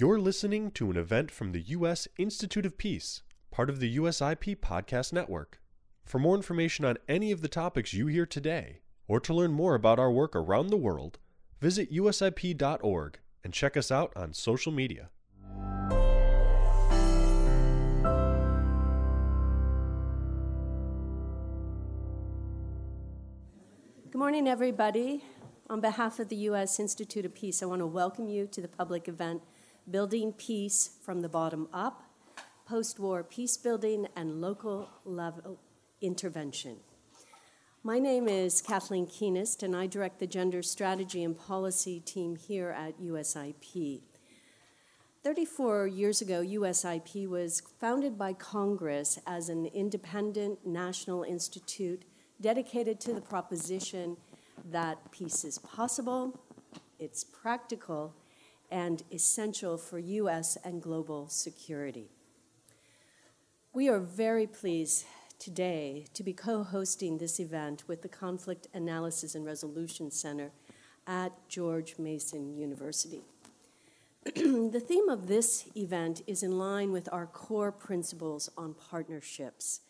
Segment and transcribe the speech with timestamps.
[0.00, 2.06] You're listening to an event from the U.S.
[2.18, 5.60] Institute of Peace, part of the USIP Podcast Network.
[6.04, 9.74] For more information on any of the topics you hear today, or to learn more
[9.74, 11.18] about our work around the world,
[11.60, 15.10] visit usip.org and check us out on social media.
[24.04, 25.24] Good morning, everybody.
[25.68, 26.78] On behalf of the U.S.
[26.78, 29.42] Institute of Peace, I want to welcome you to the public event
[29.90, 32.02] Building Peace from the Bottom Up
[32.66, 35.58] Post War Peace Building and Local Level
[36.02, 36.76] Intervention.
[37.82, 42.68] My name is Kathleen Kuehnast, and I direct the Gender Strategy and Policy team here
[42.68, 44.02] at USIP.
[45.24, 52.02] 34 years ago, USIP was founded by Congress as an independent national institute
[52.42, 54.18] dedicated to the proposition
[54.70, 56.38] that peace is possible,
[56.98, 58.12] it's practical,
[58.70, 60.56] and essential for U.S.
[60.64, 62.10] and global security.
[63.72, 65.04] We are very pleased
[65.38, 70.50] today to be co hosting this event with the Conflict Analysis and Resolution Center
[71.06, 73.22] at George Mason University.
[74.24, 79.80] the theme of this event is in line with our core principles on partnerships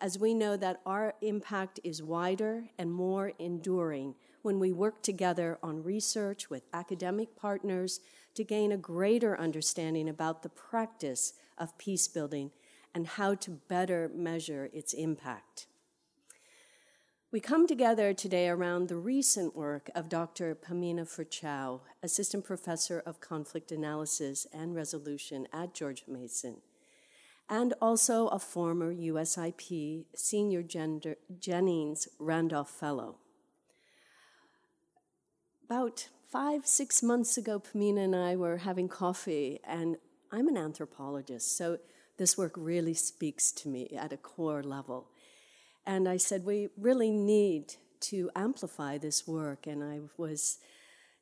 [0.00, 5.58] as we know that our impact is wider and more enduring when we work together
[5.62, 8.00] on research with academic partners
[8.36, 12.50] to gain a greater understanding about the practice of peace building
[12.94, 15.66] and how to better measure its impact.
[17.32, 20.54] We come together today around the recent work of Dr.
[20.54, 26.58] Pamina Firchow, Assistant Professor of Conflict Analysis and Resolution at George Mason
[27.48, 33.16] and also a former USIP Senior Gender, Jennings Randolph Fellow.
[35.64, 39.96] About five, six months ago, Pamina and I were having coffee, and
[40.30, 41.78] I'm an anthropologist, so
[42.18, 45.08] this work really speaks to me at a core level.
[45.86, 50.58] And I said, We really need to amplify this work, and I was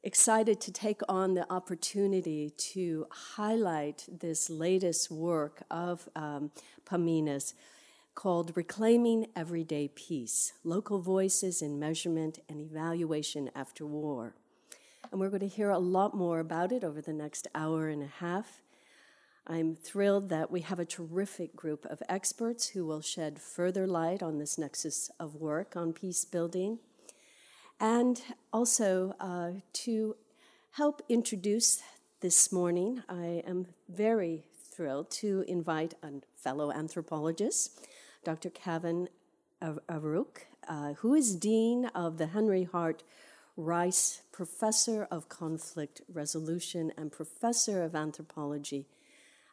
[0.03, 6.51] excited to take on the opportunity to highlight this latest work of um,
[6.85, 7.55] Pamina's
[8.17, 14.35] called Reclaiming Everyday Peace Local Voices in Measurement and Evaluation After War.
[15.11, 18.03] And we're going to hear a lot more about it over the next hour and
[18.03, 18.63] a half.
[19.47, 24.23] I'm thrilled that we have a terrific group of experts who will shed further light
[24.23, 26.79] on this nexus of work on peace building
[27.81, 28.23] and
[28.53, 30.17] also uh, to
[30.73, 31.83] help introduce
[32.21, 37.87] this morning, I am very thrilled to invite a fellow anthropologist,
[38.25, 38.49] Dr.
[38.51, 39.09] Kevin
[39.61, 43.03] Avruch, uh, who is Dean of the Henry Hart
[43.57, 48.89] Rice Professor of Conflict Resolution and Professor of Anthropology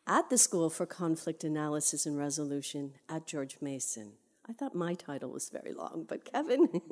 [0.08, 4.14] at the School for Conflict Analysis and Resolution at George Mason.
[4.50, 6.82] I thought my title was very long, but Kevin.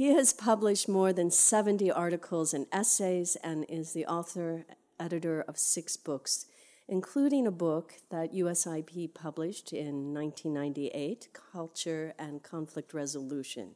[0.00, 4.64] He has published more than 70 articles and essays and is the author,
[4.98, 6.46] editor of six books,
[6.88, 13.74] including a book that USIP published in 1998, Culture and Conflict Resolution,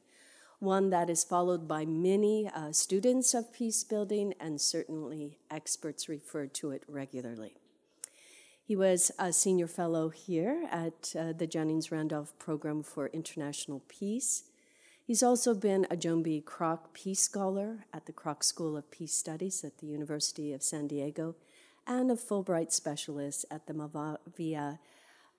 [0.64, 6.46] one that is followed by many uh, students of peace building and certainly experts refer
[6.46, 7.54] to it regularly.
[8.64, 14.44] He was a senior fellow here at uh, the Jennings Randolph Program for International Peace
[15.06, 16.42] He's also been a Joan B.
[16.44, 20.86] Kroc Peace Scholar at the Kroc School of Peace Studies at the University of San
[20.86, 21.36] Diego
[21.86, 24.78] and a Fulbright Specialist at the Malaviya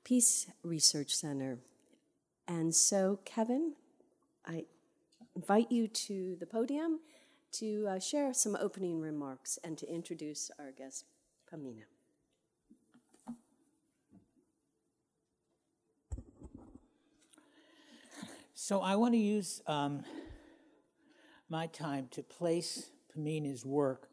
[0.03, 1.57] Peace Research Center.
[2.47, 3.73] And so, Kevin,
[4.45, 4.65] I
[5.35, 6.99] invite you to the podium
[7.51, 11.05] to uh, share some opening remarks and to introduce our guest,
[11.51, 11.83] Pamina.
[18.53, 20.03] So I want to use um,
[21.49, 24.09] my time to place Pamina's work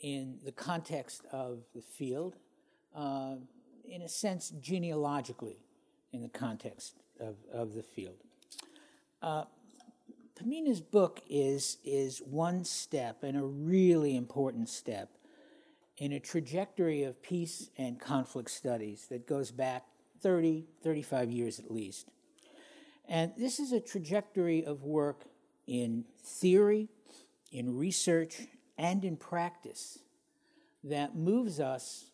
[0.00, 2.36] in the context of the field,
[2.94, 3.36] uh,
[3.88, 5.58] in a sense, genealogically,
[6.12, 8.16] in the context of, of the field.
[9.20, 9.44] Uh,
[10.42, 15.10] Pamina's book is, is one step, and a really important step,
[15.98, 19.84] in a trajectory of peace and conflict studies that goes back
[20.20, 22.08] 30, 35 years at least.
[23.08, 25.26] And this is a trajectory of work
[25.68, 26.88] in theory,
[27.52, 28.36] in research,
[28.76, 30.00] and in practice
[30.82, 32.06] that moves us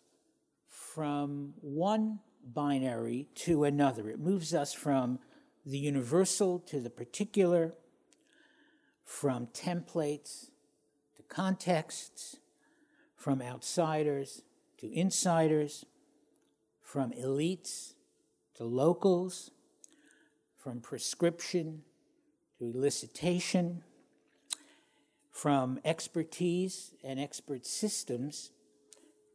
[0.67, 4.11] from one binary to another.
[4.11, 5.19] It moves us from
[5.65, 7.73] the universal to the particular,
[9.09, 10.51] from templates
[11.17, 12.37] to contexts,
[13.17, 14.43] from outsiders
[14.77, 15.87] to insiders,
[16.83, 17.95] from elites
[18.55, 19.51] to locals,
[20.59, 21.81] from prescription
[22.59, 23.79] to elicitation,
[25.31, 28.51] from expertise and expert systems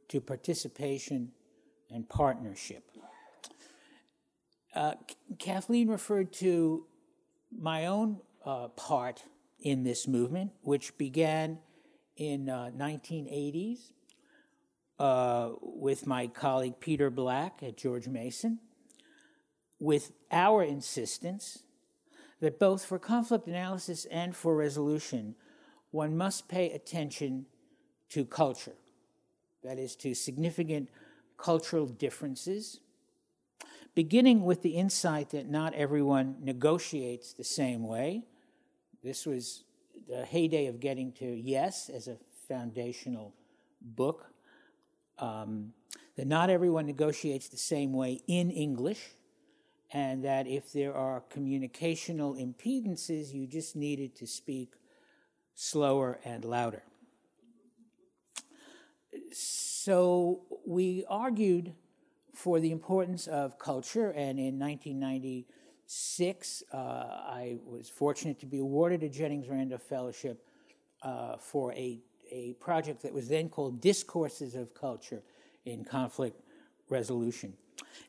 [0.07, 1.31] to participation
[1.89, 2.91] and partnership.
[4.75, 4.93] Uh,
[5.39, 6.85] Kathleen referred to
[7.51, 9.23] my own uh, part
[9.63, 11.57] in this movement, which began
[12.17, 13.91] in uh, 1980s
[14.99, 18.59] uh, with my colleague Peter Black at George Mason,
[19.79, 21.63] with our insistence
[22.41, 25.35] that both for conflict analysis and for resolution,
[25.91, 27.45] one must pay attention
[28.09, 28.75] to culture,
[29.63, 30.89] that is, to significant
[31.37, 32.81] cultural differences,
[33.95, 38.23] beginning with the insight that not everyone negotiates the same way.
[39.03, 39.65] This was
[40.07, 42.17] the heyday of getting to Yes as a
[42.47, 43.33] foundational
[43.81, 44.27] book.
[45.19, 45.73] Um,
[46.15, 49.01] that not everyone negotiates the same way in English,
[49.91, 54.73] and that if there are communicational impedances, you just needed to speak
[55.53, 56.83] slower and louder.
[59.31, 61.73] So we argued
[62.33, 64.57] for the importance of culture, and in
[65.93, 70.43] 1996, uh, I was fortunate to be awarded a Jennings Randolph Fellowship
[71.03, 71.99] uh, for a,
[72.31, 75.21] a project that was then called Discourses of Culture
[75.65, 76.41] in Conflict
[76.89, 77.53] Resolution.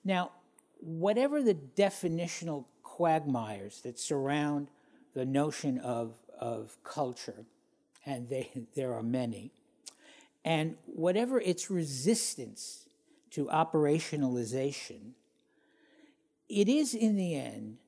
[0.02, 0.30] Now,
[0.80, 4.68] whatever the definitional quagmires that surround
[5.12, 7.44] the notion of, of culture,
[8.06, 9.50] and they, there are many,
[10.42, 12.86] and whatever its resistance
[13.32, 15.12] to operationalization,
[16.48, 17.78] it is in the end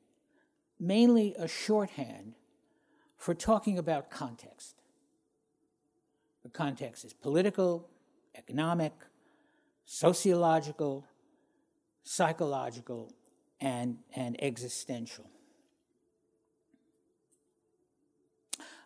[0.79, 2.35] mainly a shorthand
[3.17, 4.77] for talking about context.
[6.43, 7.89] The context is political,
[8.37, 8.93] economic,
[9.85, 11.05] sociological,
[12.03, 13.13] psychological,
[13.61, 15.31] and, and existential.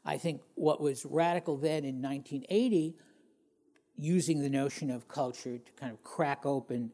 [0.05, 2.95] I think what was radical then in 1980
[3.99, 6.93] using the notion of culture to kind of crack open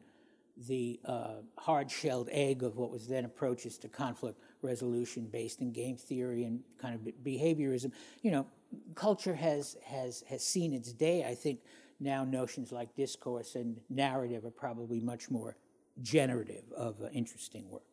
[0.65, 5.71] the uh, hard shelled egg of what was then approaches to conflict resolution based in
[5.71, 7.91] game theory and kind of behaviorism.
[8.23, 8.47] You know,
[8.95, 11.23] culture has, has, has seen its day.
[11.23, 11.59] I think
[11.99, 15.57] now notions like discourse and narrative are probably much more
[16.01, 17.83] generative of uh, interesting work.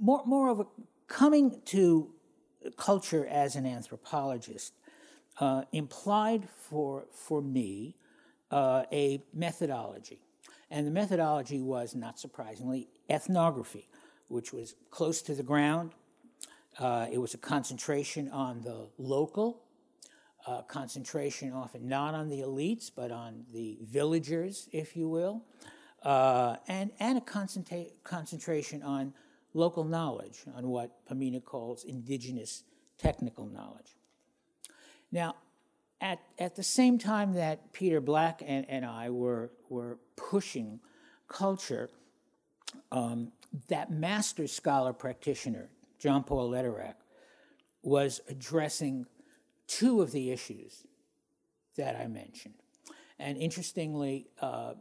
[0.00, 0.66] More, moreover,
[1.06, 2.10] coming to
[2.76, 4.72] culture as an anthropologist,
[5.38, 7.94] uh, implied for, for me
[8.50, 10.18] uh, a methodology.
[10.70, 13.88] And the methodology was, not surprisingly, ethnography,
[14.28, 15.92] which was close to the ground.
[16.78, 19.62] Uh, it was a concentration on the local,
[20.46, 25.44] uh, concentration often not on the elites, but on the villagers, if you will,
[26.02, 29.14] uh, and, and a concentra- concentration on
[29.54, 32.64] local knowledge, on what Pamina calls indigenous
[32.98, 33.96] technical knowledge.
[35.10, 35.36] Now,
[36.00, 40.80] at, at the same time that Peter Black and, and I were, were pushing
[41.28, 41.90] culture,
[42.92, 43.32] um,
[43.68, 46.94] that master scholar practitioner, John Paul Lederach,
[47.82, 49.06] was addressing
[49.66, 50.86] two of the issues
[51.76, 52.54] that I mentioned.
[53.18, 54.74] And interestingly, uh,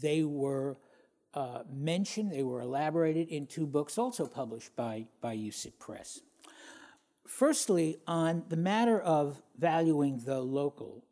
[0.00, 0.78] they were
[1.34, 6.20] uh, mentioned, they were elaborated in two books also published by, by USIP Press.
[7.26, 11.04] Firstly, on the matter of valuing the local,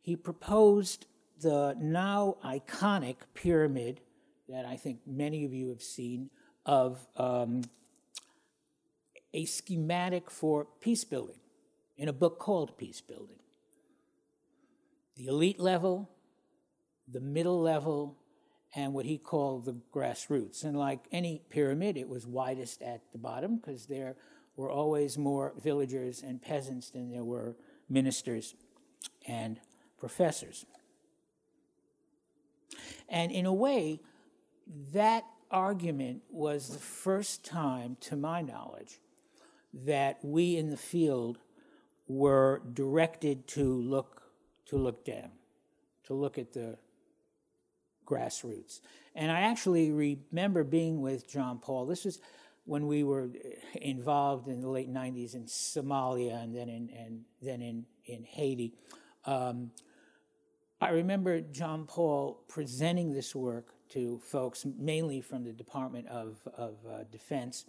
[0.00, 1.06] he proposed
[1.40, 4.00] the now iconic pyramid
[4.48, 6.30] that I think many of you have seen
[6.64, 7.62] of um,
[9.34, 11.40] a schematic for peace building
[11.96, 13.36] in a book called Peace Building.
[15.16, 16.08] The elite level,
[17.06, 18.16] the middle level,
[18.74, 20.64] and what he called the grassroots.
[20.64, 24.16] And like any pyramid, it was widest at the bottom because there
[24.58, 27.56] were always more villagers and peasants than there were
[27.88, 28.56] ministers
[29.26, 29.60] and
[29.98, 30.66] professors.
[33.08, 34.00] And in a way,
[34.92, 38.98] that argument was the first time, to my knowledge,
[39.72, 41.38] that we in the field
[42.08, 44.22] were directed to look
[44.66, 45.30] to look down,
[46.04, 46.76] to look at the
[48.06, 48.80] grassroots.
[49.14, 51.86] And I actually remember being with John Paul.
[51.86, 52.20] This was
[52.68, 53.30] when we were
[53.80, 58.74] involved in the late 90s in Somalia and then in, and then in, in Haiti,
[59.24, 59.70] um,
[60.78, 66.74] I remember John Paul presenting this work to folks, mainly from the Department of, of
[66.86, 67.64] uh, Defense.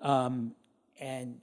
[0.00, 0.54] Um,
[1.00, 1.40] and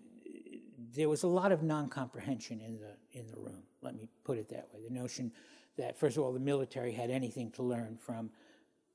[0.95, 3.63] there was a lot of non-comprehension in the in the room.
[3.81, 4.79] Let me put it that way.
[4.87, 5.33] The notion
[5.77, 8.29] that first of all the military had anything to learn from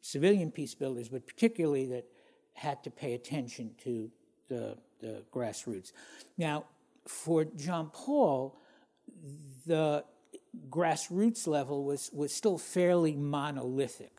[0.00, 2.06] civilian peace builders, but particularly that
[2.60, 4.10] had to pay attention to
[4.48, 5.92] the the grassroots.
[6.36, 6.64] Now,
[7.06, 8.60] for John Paul,
[9.66, 10.04] the
[10.68, 14.12] grassroots level was was still fairly monolithic.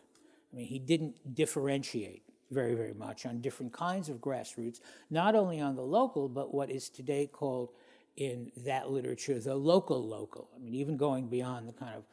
[0.51, 4.79] I mean, he didn't differentiate very, very much on different kinds of grassroots,
[5.09, 7.69] not only on the local, but what is today called
[8.17, 10.49] in that literature the local local.
[10.55, 12.03] I mean, even going beyond the kind of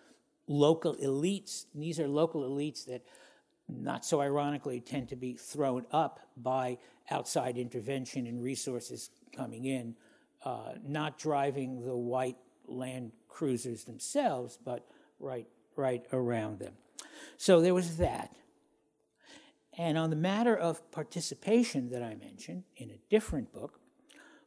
[0.47, 3.03] local elites, these are local elites that,
[3.69, 6.79] not so ironically, tend to be thrown up by
[7.11, 9.95] outside intervention and resources coming in,
[10.45, 14.87] uh, not driving the white land cruisers themselves, but
[15.21, 15.47] right,
[15.77, 16.75] right around them.
[17.37, 18.35] So there was that.
[19.77, 23.81] And on the matter of participation that I mentioned in a different book,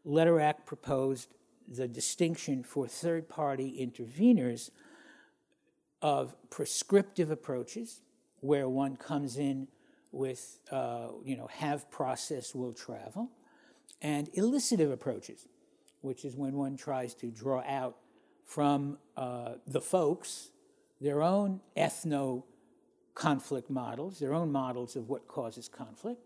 [0.06, 1.30] Lederach proposed
[1.68, 4.72] the distinction for third party interveners
[6.02, 8.02] of prescriptive approaches,
[8.42, 9.68] where one comes in
[10.12, 13.32] with, uh, you know, have process, will travel,
[14.02, 15.48] and elicitive approaches,
[16.02, 17.98] which is when one tries to draw out
[18.44, 20.50] from uh, the folks
[21.00, 22.44] their own ethno
[23.16, 26.22] conflict models, their own models of what causes conflict,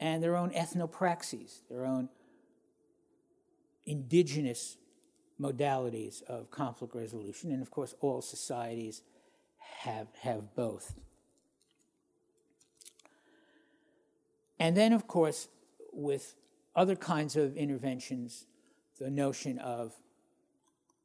[0.00, 2.08] and their own ethnopraxis, their own
[3.86, 4.76] indigenous
[5.40, 7.52] modalities of conflict resolution.
[7.52, 9.02] And of course, all societies
[9.82, 10.94] have, have both.
[14.58, 15.48] And then, of course,
[15.92, 16.34] with
[16.74, 18.46] other kinds of interventions,
[18.98, 19.92] the notion of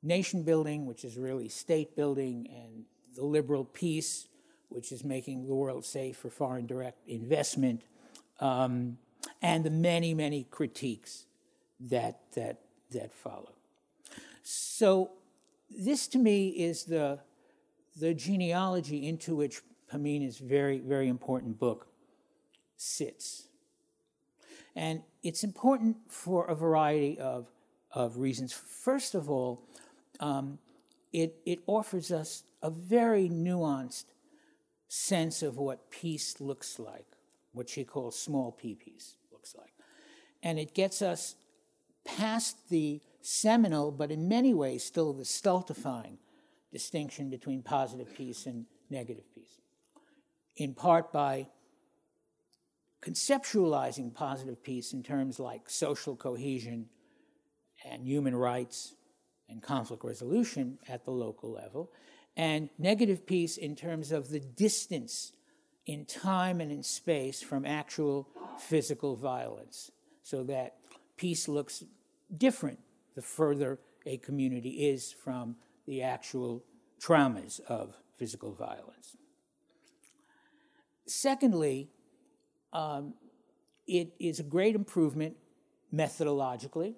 [0.02, 4.28] nation building, which is really state building, and the liberal peace,
[4.70, 7.84] which is making the world safe for foreign direct investment,
[8.40, 8.98] um,
[9.42, 11.26] and the many, many critiques
[11.80, 12.60] that, that,
[12.92, 13.52] that follow.
[14.42, 15.12] So,
[15.70, 17.20] this to me is the,
[18.00, 21.88] the genealogy into which Pamina's very, very important book
[22.78, 23.48] sits.
[24.76, 27.48] And it's important for a variety of,
[27.92, 28.54] of reasons.
[28.54, 29.68] First of all,
[30.20, 30.58] um,
[31.12, 34.06] it, it offers us a very nuanced
[34.88, 37.06] sense of what peace looks like,
[37.52, 39.74] what she calls small p peace looks like.
[40.42, 41.36] And it gets us
[42.06, 46.18] past the seminal, but in many ways still the stultifying
[46.72, 49.60] distinction between positive peace and negative peace,
[50.58, 51.48] in part by
[53.04, 56.88] conceptualizing positive peace in terms like social cohesion
[57.90, 58.96] and human rights
[59.50, 61.92] and conflict resolution at the local level,
[62.38, 65.34] and negative peace in terms of the distance
[65.86, 69.92] in time and in space from actual physical violence,
[70.24, 70.78] so that
[71.18, 71.84] peace looks
[72.38, 72.80] different
[73.16, 75.56] the further a community is from
[75.86, 76.64] the actual
[77.00, 79.18] traumas of physical violence.
[81.06, 81.90] Secondly,
[82.74, 83.14] um,
[83.88, 85.36] it is a great improvement
[85.94, 86.96] methodologically,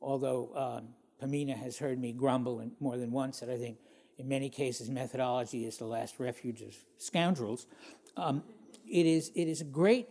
[0.00, 0.88] although um,
[1.20, 3.78] Pamina has heard me grumble more than once that I think
[4.18, 7.66] in many cases, methodology is the last refuge of scoundrels.
[8.16, 8.42] Um,
[8.90, 10.08] it, is, it is a great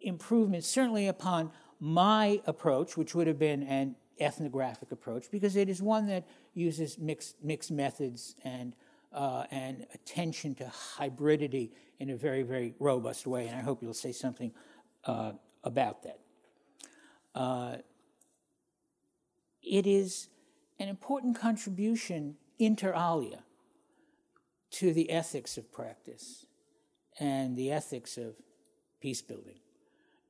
[0.00, 1.50] improvement, certainly upon
[1.80, 6.96] my approach, which would have been an ethnographic approach, because it is one that uses
[6.98, 8.74] mixed, mixed methods and,
[9.12, 10.64] uh, and attention to
[10.98, 13.46] hybridity in a very, very robust way.
[13.46, 14.52] And I hope you'll say something
[15.04, 15.32] uh,
[15.64, 16.18] about that.
[17.34, 17.76] Uh,
[19.62, 20.28] it is
[20.78, 23.44] an important contribution inter alia
[24.70, 26.46] to the ethics of practice
[27.18, 28.34] and the ethics of
[29.00, 29.58] peace building.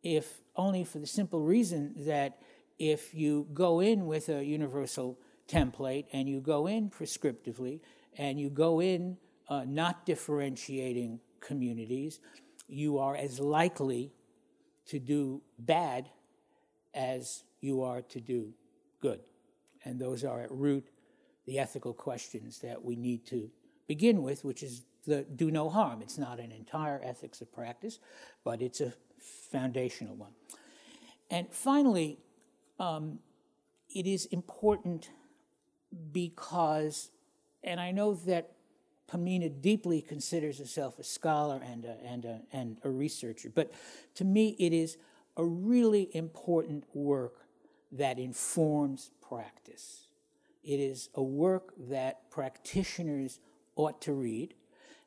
[0.03, 2.39] If only for the simple reason that
[2.79, 5.19] if you go in with a universal
[5.49, 7.81] template and you go in prescriptively
[8.17, 9.17] and you go in
[9.49, 12.21] uh, not differentiating communities,
[12.69, 14.13] you are as likely
[14.87, 16.09] to do bad
[16.95, 18.53] as you are to do
[19.01, 19.21] good.
[19.85, 20.89] And those are at root
[21.47, 23.51] the ethical questions that we need to
[23.87, 26.03] begin with, which is the do no harm.
[26.03, 27.99] It's not an entire ethics of practice,
[28.45, 28.93] but it's a
[29.51, 30.33] foundational one.
[31.31, 32.19] And finally,
[32.79, 33.19] um,
[33.95, 35.11] it is important
[36.13, 37.11] because,
[37.63, 38.53] and I know that
[39.11, 43.73] Pamina deeply considers herself a scholar and a, and, a, and a researcher, but
[44.17, 44.99] to me, it is
[45.37, 47.47] a really important work
[47.93, 50.09] that informs practice.
[50.63, 53.41] It is a work that practitioners
[53.77, 54.55] ought to read,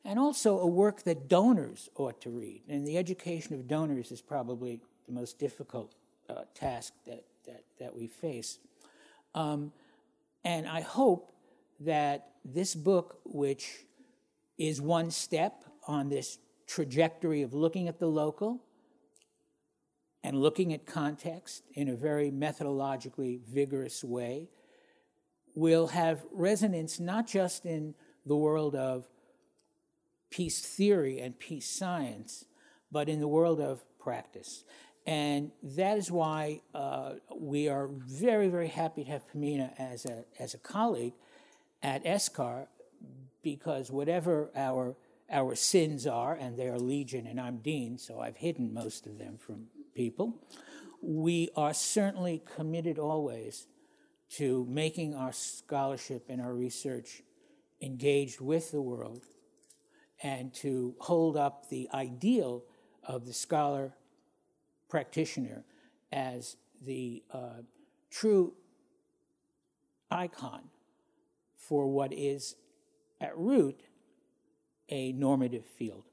[0.04, 2.62] and also a work that donors ought to read.
[2.68, 5.94] And the education of donors is probably the most difficult
[6.28, 8.58] uh, task that, that, that we face.
[9.34, 9.72] Um,
[10.44, 11.31] and I hope
[11.84, 13.86] that this book, which
[14.58, 18.62] is one step on this trajectory of looking at the local
[20.24, 24.48] and looking at context in a very methodologically vigorous way,
[25.54, 29.08] will have resonance not just in the world of
[30.30, 32.44] peace theory and peace science,
[32.90, 34.64] but in the world of practice.
[35.06, 40.24] And that is why uh, we are very, very happy to have Pamina as a,
[40.38, 41.14] as a colleague
[41.82, 42.68] at S-CAR,
[43.42, 44.96] because whatever our,
[45.30, 49.18] our sins are, and they are legion, and I'm dean, so I've hidden most of
[49.18, 50.40] them from people,
[51.00, 53.66] we are certainly committed always
[54.30, 57.22] to making our scholarship and our research
[57.80, 59.26] engaged with the world
[60.22, 62.62] and to hold up the ideal
[63.02, 63.92] of the scholar
[64.88, 65.64] practitioner
[66.12, 67.62] as the uh,
[68.10, 68.52] true
[70.10, 70.62] icon
[71.68, 72.56] for what is
[73.20, 73.82] at root
[74.88, 76.04] a normative field.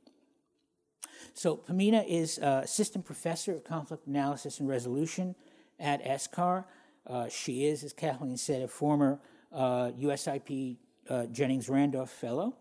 [1.34, 5.36] So Pamina is uh, assistant professor of conflict analysis and resolution
[5.80, 6.66] at S-CAR.
[7.08, 9.20] Uh, she is, as Kathleen said, a former
[9.52, 10.78] uh, USIP
[11.10, 12.56] uh, Jennings Randolph Fellow.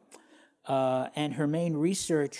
[0.67, 2.39] Uh, and her main research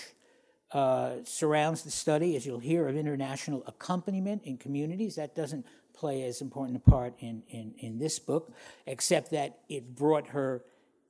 [1.23, 5.15] surrounds the study, as you'll hear, of international accompaniment in communities.
[5.15, 5.65] That doesn't
[5.99, 8.53] play as important a part in, in, in this book,
[8.85, 10.63] except that it brought her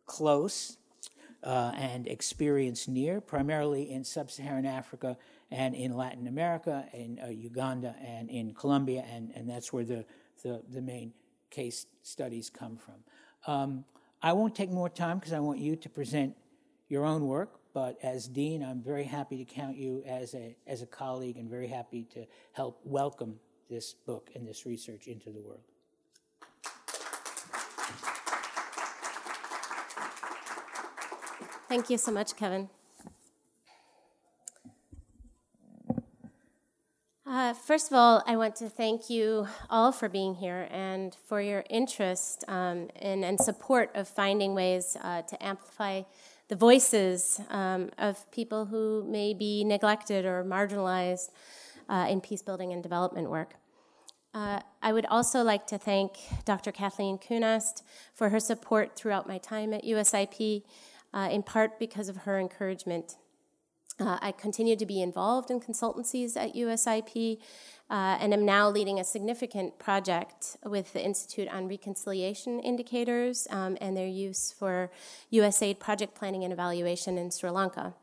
[0.08, 0.78] close
[1.44, 5.16] uh, and experience near, primarily in sub Saharan Africa
[5.52, 10.06] and in Latin America, in uh, Uganda and in Colombia, and, and that's where the,
[10.44, 11.14] the, the main
[11.52, 12.96] case studies come from.
[13.46, 13.86] Um,
[14.24, 16.36] I won't take more time because I want you to present
[16.90, 20.82] your own work, but as dean, I'm very happy to count you as a, as
[20.82, 25.40] a colleague and very happy to help welcome this book and this research into the
[25.40, 25.62] world.
[31.68, 32.70] Thank you so much, Kevin.
[37.28, 41.40] Uh, first of all, I want to thank you all for being here and for
[41.40, 46.02] your interest um, in, and support of finding ways uh, to amplify
[46.48, 51.30] the voices um, of people who may be neglected or marginalized
[51.90, 53.56] uh, in peace building and development work.
[54.34, 56.72] Uh, I would also like to thank Dr.
[56.72, 57.82] Kathleen Kuehnast
[58.14, 60.64] for her support throughout my time at USIP
[61.14, 63.18] uh, in part because of her encouragement.
[64.00, 67.40] Uh, I continue to be involved in consultancies at USIP
[67.90, 73.78] uh, and am now leading a significant project with the Institute on Reconciliation Indicators um,
[73.82, 74.92] and their use for
[75.34, 77.94] USAID project planning and evaluation in Sri Lanka.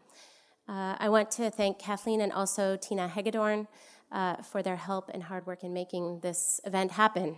[0.68, 3.68] Uh, I want to thank Kathleen and also Tina Hegedorn
[4.10, 7.36] uh, for their help and hard work in making this event happen.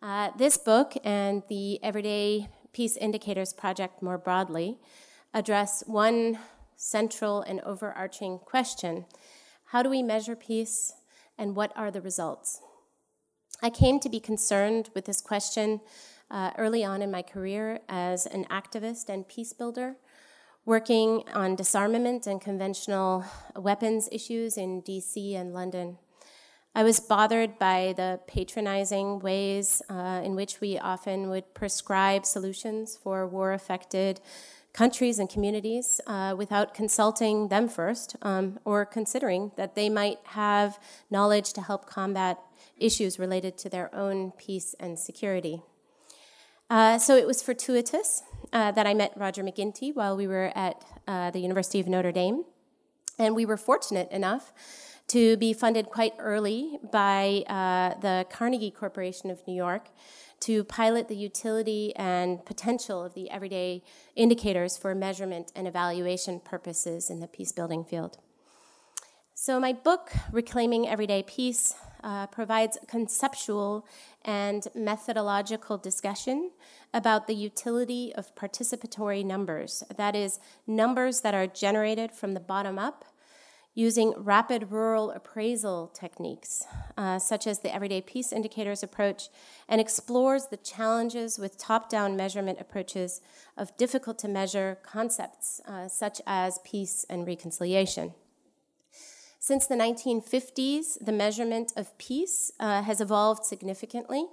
[0.00, 4.78] Uh, this book and the Everyday Peace Indicators Project more broadly
[5.34, 6.38] address one
[6.76, 9.04] central and overarching question
[9.66, 10.92] How do we measure peace,
[11.36, 12.60] and what are the results?
[13.60, 15.80] I came to be concerned with this question
[16.30, 19.96] uh, early on in my career as an activist and peace builder,
[20.68, 23.24] working on disarmament and conventional
[23.56, 25.96] weapons issues in DC and London.
[26.74, 32.98] I was bothered by the patronizing ways uh, in which we often would prescribe solutions
[33.02, 34.20] for war affected
[34.74, 40.78] countries and communities uh, without consulting them first um, or considering that they might have
[41.10, 42.38] knowledge to help combat
[42.76, 45.62] issues related to their own peace and security.
[46.70, 50.52] Uh, so it was fortuitous uh, that I met Roger Mac Ginty while we were
[50.54, 52.44] at uh, the University of Notre Dame.
[53.18, 54.52] And we were fortunate enough
[55.08, 59.88] to be funded quite early by uh, the Carnegie Corporation of New York
[60.40, 63.82] to pilot the utility and potential of the everyday
[64.14, 68.18] indicators for measurement and evaluation purposes in the peace building field.
[69.34, 73.86] So, my book, Reclaiming Everyday Peace, uh, provides conceptual
[74.24, 76.50] and methodological discussion
[76.94, 79.82] about the utility of participatory numbers.
[79.96, 83.04] That is, numbers that are generated from the bottom up
[83.78, 86.64] using rapid rural appraisal techniques,
[86.96, 89.28] uh, such as the Everyday Peace Indicators approach,
[89.68, 93.20] and explores the challenges with top down measurement approaches
[93.56, 98.14] of difficult to measure concepts, uh, such as peace and reconciliation.
[99.48, 104.26] Since the 1950s, the measurement of peace uh, has evolved significantly,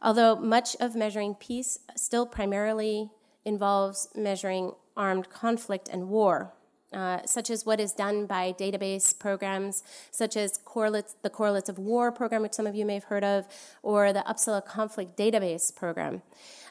[0.00, 3.10] although much of measuring peace still primarily
[3.44, 6.54] involves measuring armed conflict and war
[6.92, 11.78] uh, such as what is done by database programs, such as correlates, the Correlates of
[11.78, 13.46] War program, which some of you may have heard of,
[13.82, 16.22] or the Uppsala Conflict Database program.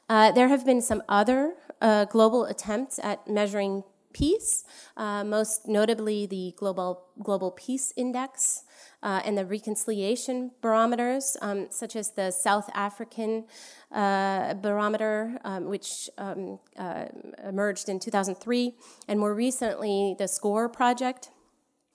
[0.09, 3.83] Uh, there have been some other uh, global attempts at measuring
[4.15, 4.63] peace,
[4.95, 8.63] uh, most notably the Global, Global Peace Index,
[9.04, 13.43] uh, and the reconciliation barometers, um, such as the South African
[13.91, 17.06] uh, barometer, um, which um, uh,
[17.43, 18.73] emerged in 2003,
[19.10, 21.30] and more recently the SCORE project.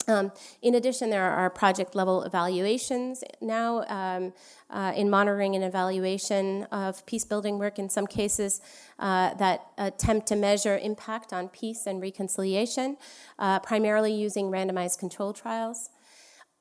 [0.08, 0.32] Um,
[0.62, 4.32] in addition, there are project level evaluations now um,
[4.70, 8.60] uh, in monitoring and evaluation of peace building work in some cases
[8.98, 12.96] uh, that attempt to measure impact on peace and reconciliation,
[13.38, 15.90] uh, primarily using randomized control trials.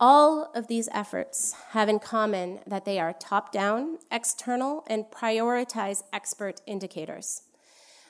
[0.02, 6.04] All of these efforts have in common that they are top down, external, and prioritize
[6.14, 7.42] expert indicators.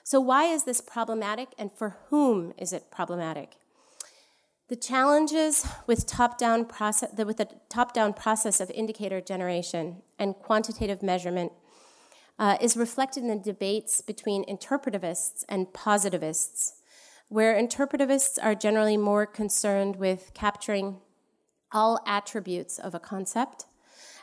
[0.03, 3.55] So, why is this problematic and for whom is it problematic?
[4.69, 11.53] The challenges with top-down process, with the top-down process of indicator generation and quantitative measurement
[12.37, 16.75] uh, is reflected in the debates between interpretivists and positivists,
[17.29, 20.97] where interpretivists are generally more concerned with capturing
[21.71, 23.65] all attributes of a concept,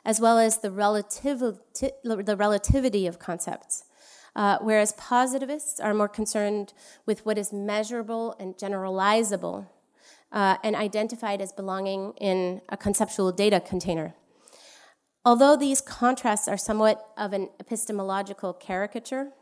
[0.04, 3.82] as well as the, relativity, the relativity of concepts.
[4.36, 6.72] Uh, whereas positivists are more concerned
[7.04, 9.66] with what is measurable and generalizable
[10.36, 14.14] uh, and identified as belonging in a conceptual data container.
[15.24, 19.32] Although these contrasts are somewhat of an epistemological caricature,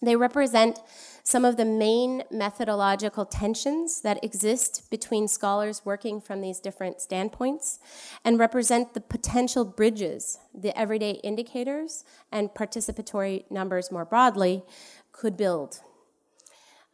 [0.00, 0.78] they represent
[1.24, 7.80] some of the main methodological tensions that exist between scholars working from these different standpoints
[8.24, 14.62] and represent the potential bridges the everyday indicators and participatory numbers more broadly
[15.10, 15.80] could build.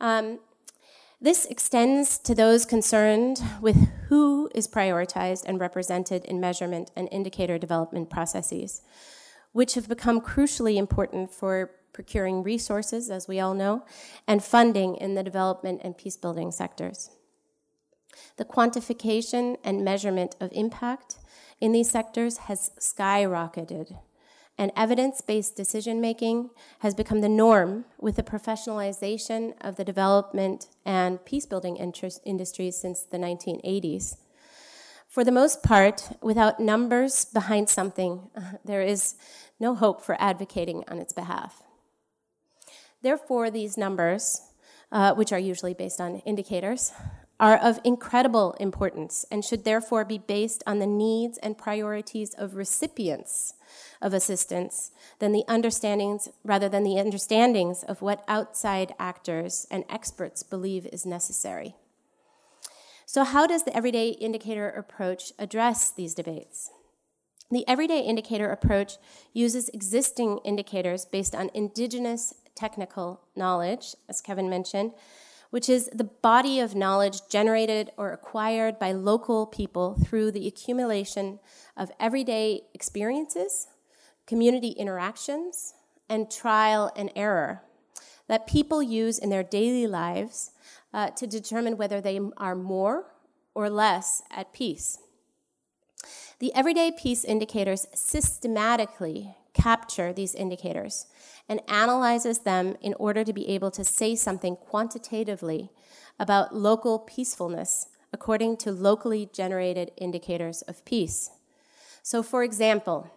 [0.00, 0.38] Um,
[1.22, 7.58] this extends to those concerned with who is prioritized and represented in measurement and indicator
[7.58, 8.82] development processes,
[9.52, 13.84] which have become crucially important for procuring resources, as we all know,
[14.26, 17.10] and funding in the development and peacebuilding sectors.
[18.36, 21.18] The quantification and measurement of impact
[21.60, 23.96] in these sectors has skyrocketed,
[24.58, 30.68] and evidence based decision making has become the norm with the professionalization of the development
[30.84, 31.78] and peacebuilding
[32.24, 34.16] industries since the 1980s.
[35.08, 38.30] For the most part, without numbers behind something,
[38.64, 39.16] there is
[39.60, 41.62] no hope for advocating on its behalf.
[43.02, 44.40] Therefore, these numbers,
[44.90, 46.92] uh, which are usually based on indicators,
[47.42, 52.54] are of incredible importance and should therefore be based on the needs and priorities of
[52.54, 53.54] recipients
[54.00, 60.44] of assistance than the understandings rather than the understandings of what outside actors and experts
[60.44, 61.74] believe is necessary.
[63.06, 66.70] So how does the everyday indicator approach address these debates?
[67.50, 68.98] The everyday indicator approach
[69.32, 74.92] uses existing indicators based on indigenous technical knowledge, as Kevin mentioned,
[75.52, 81.38] which is the body of knowledge generated or acquired by local people through the accumulation
[81.76, 83.66] of everyday experiences,
[84.26, 85.74] community interactions,
[86.08, 87.60] and trial and error
[88.28, 90.52] that people use in their daily lives
[90.94, 93.12] uh, to determine whether they are more
[93.54, 95.00] or less at peace.
[96.38, 101.06] The everyday peace indicators systematically capture these indicators
[101.48, 105.70] and analyzes them in order to be able to say something quantitatively
[106.18, 111.30] about local peacefulness according to locally generated indicators of peace.
[112.02, 113.10] So, for example,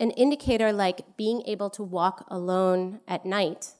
[0.00, 3.72] an indicator like being able to walk alone at night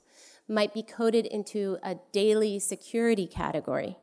[0.48, 3.96] might be coded into a daily security category.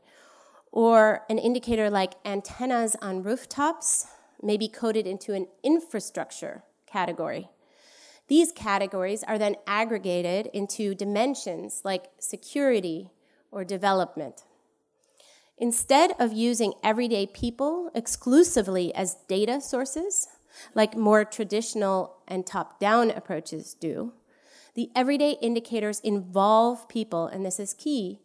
[0.71, 4.07] Or an indicator like antennas on rooftops
[4.41, 7.49] may be coded into an infrastructure category.
[8.27, 13.09] These categories are then aggregated into dimensions like security
[13.51, 14.43] or development.
[15.57, 20.27] Instead of using everyday people exclusively as data sources,
[20.73, 24.13] like more traditional and top down approaches do,
[24.73, 28.21] the everyday indicators involve people, and this is key,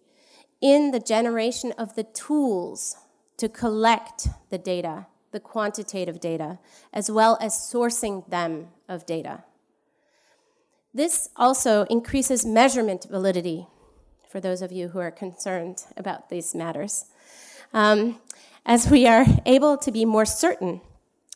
[0.61, 2.97] in the generation of the tools
[3.37, 6.59] to collect the data, the quantitative data,
[6.93, 9.45] as well as sourcing them of data.
[10.97, 13.67] This also increases measurement validity
[14.31, 17.05] for those of you who are concerned about these matters,
[17.75, 18.19] um,
[18.65, 20.81] as we are able to be more certain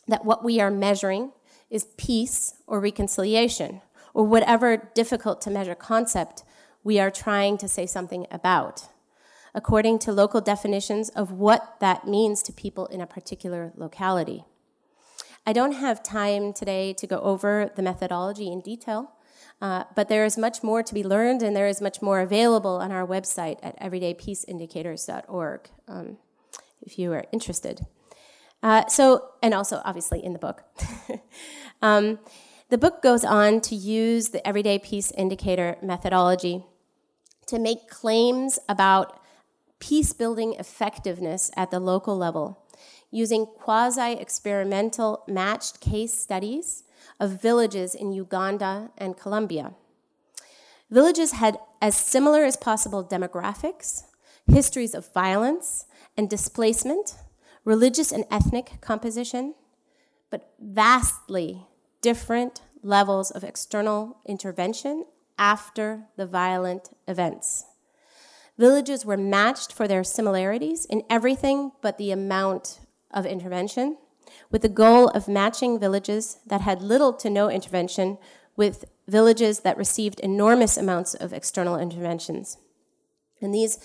[0.07, 1.31] that what we are measuring
[1.69, 3.83] is peace or reconciliation,
[4.15, 6.43] or whatever difficult to measure concept
[6.83, 8.87] we are trying to say something about.
[9.53, 14.45] according to local definitions of what that means to people in a particular locality.
[15.45, 19.11] I don't have time today to go over the methodology in detail,
[19.61, 22.77] uh, but there is much more to be learned and there is much more available
[22.77, 26.17] on our website at everydaypeaceindicators.org um,
[26.81, 27.85] if you are interested.
[28.63, 30.63] Uh, so, and also obviously in the book.
[31.81, 32.19] um,
[32.69, 36.63] the book goes on to use the everyday peace indicator methodology
[37.47, 39.19] to make claims about
[39.79, 42.65] peace building effectiveness at the local level
[43.11, 46.83] using quasi experimental matched case studies
[47.21, 49.73] of villages in Uganda and Colombia.
[50.89, 54.03] Villages had as similar as possible demographics,
[54.47, 55.85] histories of violence
[56.17, 57.15] and displacement,
[57.63, 59.53] religious and ethnic composition,
[60.31, 61.67] but vastly
[62.01, 65.05] different levels of external intervention
[65.37, 67.65] after the violent events.
[68.57, 72.79] Villages were matched for their similarities in everything but the amount
[73.11, 73.97] of intervention,
[74.49, 78.17] with the goal of matching villages that had little to no intervention
[78.55, 82.57] with villages that received enormous amounts of external interventions.
[83.41, 83.79] And these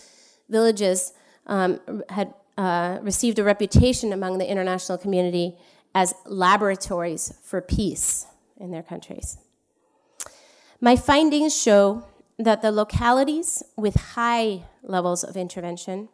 [0.48, 1.12] villages
[1.46, 5.56] um, had uh, received a reputation among the international community
[5.94, 8.26] as laboratories for peace
[8.58, 9.38] in their countries.
[10.80, 12.04] My findings show
[12.38, 16.08] that the localities with high levels of intervention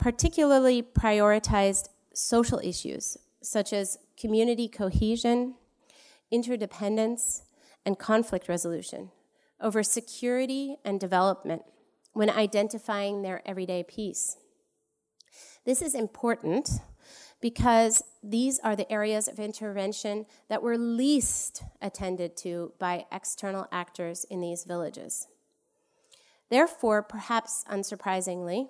[0.00, 5.54] particularly prioritized social issues such as community cohesion,
[6.30, 7.42] interdependence,
[7.84, 9.10] and conflict resolution
[9.60, 11.62] over security and development
[12.12, 14.36] when identifying their everyday peace.
[15.64, 16.70] This is important
[17.40, 24.24] because these are the areas of intervention that were least attended to by external actors
[24.24, 25.26] in these villages.
[26.50, 28.68] Therefore, perhaps unsurprisingly,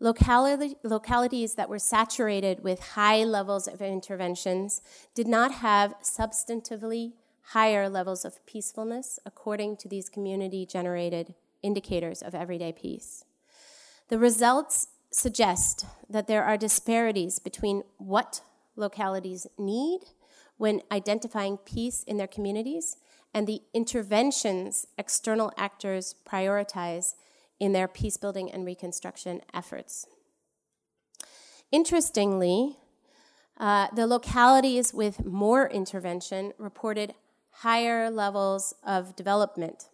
[0.00, 4.82] locality, localities that were saturated with high levels of interventions
[5.14, 12.34] did not have substantively higher levels of peacefulness according to these community generated indicators of
[12.34, 13.24] everyday peace.
[14.08, 18.42] The results suggest that there are disparities between what
[18.76, 20.00] localities need
[20.56, 22.96] when identifying peace in their communities
[23.34, 27.14] and the interventions external actors prioritize
[27.60, 30.06] in their peace building and reconstruction efforts.
[31.70, 32.78] Interestingly,
[33.58, 37.14] uh, the localities with more intervention reported
[37.50, 39.90] higher levels of development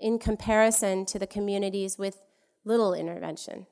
[0.00, 2.20] in comparison to the communities with
[2.64, 3.66] little intervention.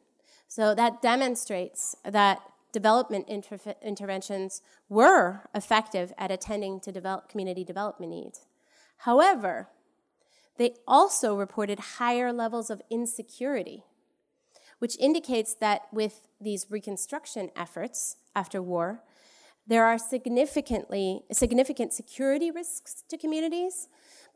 [0.49, 2.41] So that demonstrates that
[2.73, 8.47] development inter- interventions were effective at attending to develop community development needs.
[8.99, 9.69] However,
[10.59, 13.85] they also reported higher levels of insecurity,
[14.79, 19.03] which indicates that with these reconstruction efforts after war,
[19.67, 23.89] there are significantly significant security risks to communities,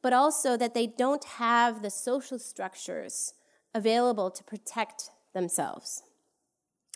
[0.03, 3.35] but also that they don't have the social structures
[3.75, 6.03] available to protect themselves.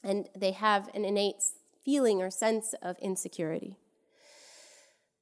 [0.03, 1.43] And they have an innate
[1.85, 3.77] feeling or sense of insecurity.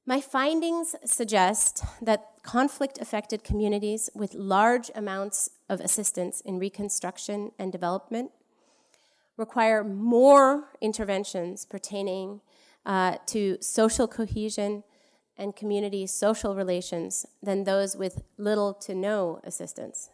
[0.05, 7.71] My findings suggest that conflict affected communities with large amounts of assistance in reconstruction and
[7.71, 8.31] development
[9.37, 12.41] require more interventions pertaining
[12.85, 14.83] uh, to social cohesion
[15.37, 20.09] and community social relations than those with little to no assistance.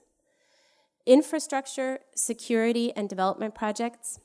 [1.07, 4.19] Infrastructure, security, and development projects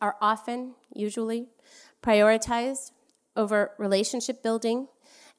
[0.00, 1.48] are often, usually,
[2.00, 2.92] prioritized
[3.38, 4.88] over relationship building,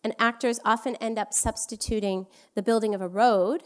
[0.03, 3.63] and actors often end up substituting the building of a road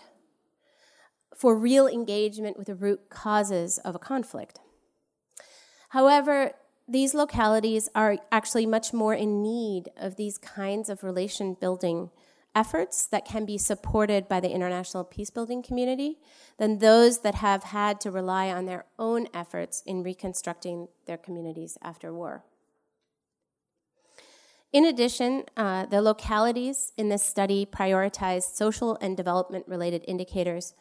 [1.36, 4.60] for real engagement with the root causes of a conflict.
[5.90, 6.54] However,
[6.88, 12.10] these localities are actually much more in need of these kinds of relation building
[12.56, 16.20] efforts that can be supported by the international peacebuilding community
[16.58, 21.78] than those that have had to rely on their own efforts in reconstructing their communities
[21.82, 22.44] after war.
[24.74, 30.74] In addition, uh, the localities in this study prioritized social and development related indicators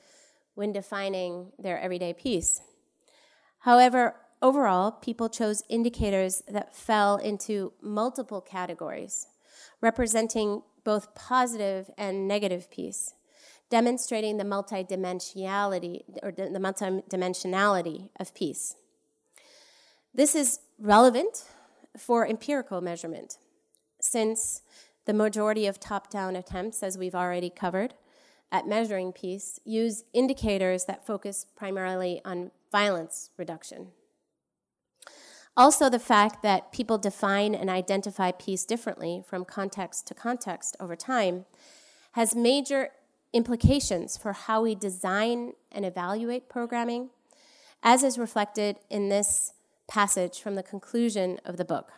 [0.55, 2.63] when defining their everyday peace.
[3.61, 9.27] However, overall, people chose indicators that fell into multiple categories,
[9.83, 13.13] representing both positive and negative peace,
[13.69, 18.75] demonstrating the multidimensionality or the multidimensionality of peace.
[20.15, 21.45] This is relevant
[21.99, 23.37] for empirical measurement,
[24.03, 24.63] since
[25.07, 27.95] the majority of top-down attempts, as we've already covered,
[28.51, 33.89] at measuring peace use indicators that focus primarily on violence reduction.
[35.57, 40.97] Also, the fact that people define and identify peace differently from context to context over
[40.97, 41.45] time
[42.13, 42.91] has major
[43.33, 47.11] implications for how we design and evaluate programming,
[47.83, 49.53] as is reflected in this
[49.89, 51.93] passage from the conclusion of the book.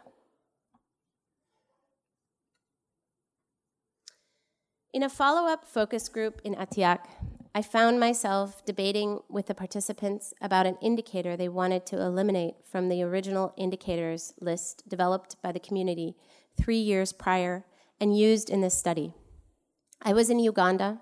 [4.94, 7.00] In a follow up focus group in Atiak,
[7.52, 12.88] I found myself debating with the participants about an indicator they wanted to eliminate from
[12.88, 16.14] the original indicators list developed by the community
[16.56, 17.64] three years prior
[17.98, 19.12] and used in this study.
[20.00, 21.00] I was in Uganda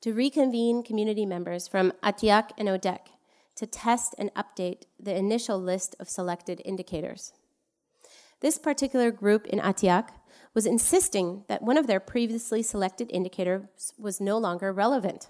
[0.00, 3.08] to reconvene community members from Atiak and Odek
[3.56, 7.34] to test and update the initial list of selected indicators.
[8.40, 10.08] This particular group in Atiak
[10.56, 15.28] was insisting that one of their previously selected indicators was no longer relevant.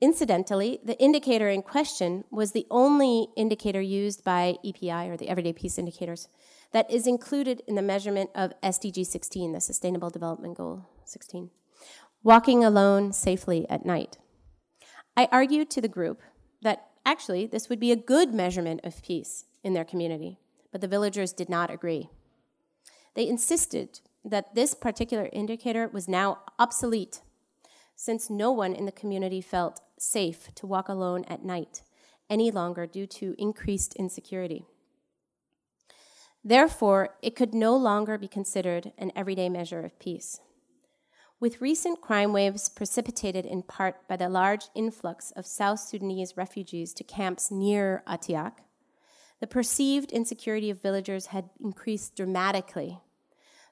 [0.00, 5.52] Incidentally, the indicator in question was the only indicator used by EPI, or the Everyday
[5.52, 6.28] Peace Indicators,
[6.72, 11.50] that is included in the measurement of SDG 16, the Sustainable Development Goal 16,
[12.22, 14.16] walking alone safely at night.
[15.18, 16.22] I argued to the group
[16.62, 20.38] that actually this would be a good measurement of peace in their community,
[20.72, 22.08] but the villagers did not agree.
[23.18, 27.22] They insisted that this particular indicator was now obsolete
[27.96, 31.82] since no one in the community felt safe to walk alone at night
[32.30, 34.66] any longer due to increased insecurity.
[36.44, 40.38] Therefore, it could no longer be considered an everyday measure of peace.
[41.40, 46.94] With recent crime waves precipitated in part by the large influx of South Sudanese refugees
[46.94, 48.58] to camps near Atiak,
[49.40, 53.00] the perceived insecurity of villagers had increased dramatically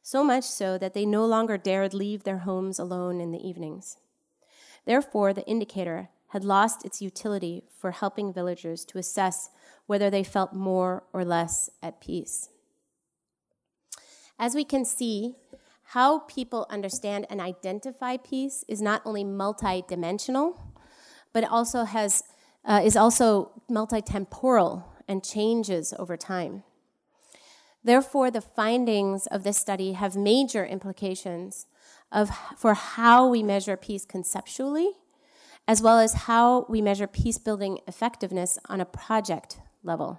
[0.07, 3.97] so much so that they no longer dared leave their homes alone in the evenings.
[4.85, 9.51] Therefore, the indicator had lost its utility for helping villagers to assess
[9.87, 12.51] whether they felt more or less at peace.
[14.39, 15.35] As we can see,
[15.87, 20.57] how people understand and identify peace is not only multidimensional,
[21.33, 22.23] but also has,
[22.65, 26.63] uh, is also multitemporal and changes over time.
[27.87, 31.67] Therefore, the findings of this study have major implications
[32.11, 34.91] of, for how we measure peace conceptually,
[35.69, 40.19] as well as how we measure peace building effectiveness on a project level.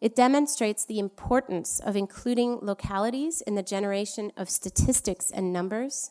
[0.00, 6.10] It demonstrates the importance of including localities in the generation of statistics and numbers,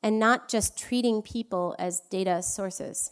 [0.00, 3.10] and not just treating people as data sources.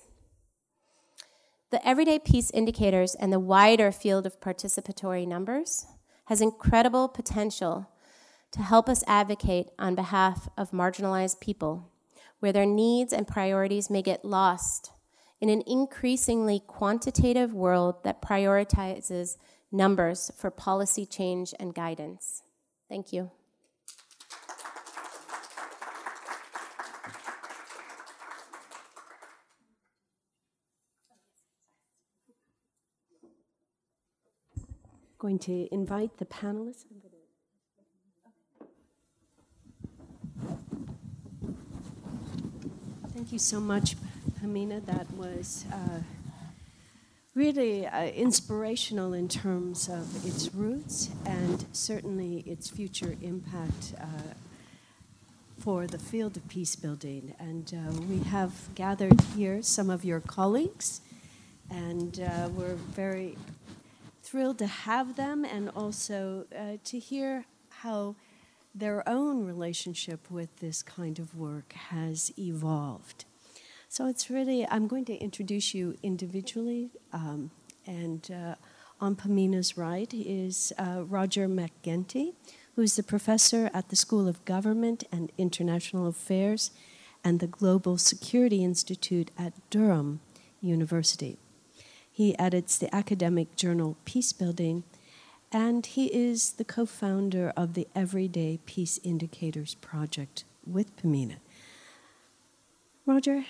[1.72, 5.86] The everyday peace indicators and the wider field of participatory numbers
[6.30, 7.90] has incredible potential
[8.52, 11.90] to help us advocate on behalf of marginalized people,
[12.38, 14.92] where their needs and priorities may get lost
[15.40, 19.38] in an increasingly quantitative world that prioritizes
[19.72, 22.44] numbers for policy change and guidance.
[22.88, 23.32] Thank you.
[35.20, 36.86] Going to invite the panelists.
[43.12, 43.96] Thank you so much,
[44.40, 44.84] Pamina.
[44.86, 46.00] That was uh,
[47.34, 54.06] really uh, inspirational in terms of its roots and certainly its future impact uh,
[55.58, 57.34] for the field of peace building.
[57.38, 61.02] And uh, we have gathered here some of your colleagues,
[61.70, 63.36] and uh, we're very
[64.30, 67.46] thrilled to have them and also uh, to hear
[67.82, 68.14] how
[68.72, 73.24] their own relationship with this kind of work has evolved.
[73.88, 76.90] So it's really, I'm going to introduce you individually.
[77.12, 77.50] Um,
[77.84, 78.54] and uh,
[79.00, 82.34] on Pamina's right is uh, Roger Mac Ginty,
[82.76, 86.70] who's the professor at the School of Government and International Affairs
[87.24, 90.20] and the Global Security Institute at Durham
[90.60, 91.36] University.
[92.20, 94.84] He edits the academic journal Peace Building,
[95.50, 101.36] and he is the co founder of the Everyday Peace Indicators Project with Pamina.
[103.06, 103.46] Roger,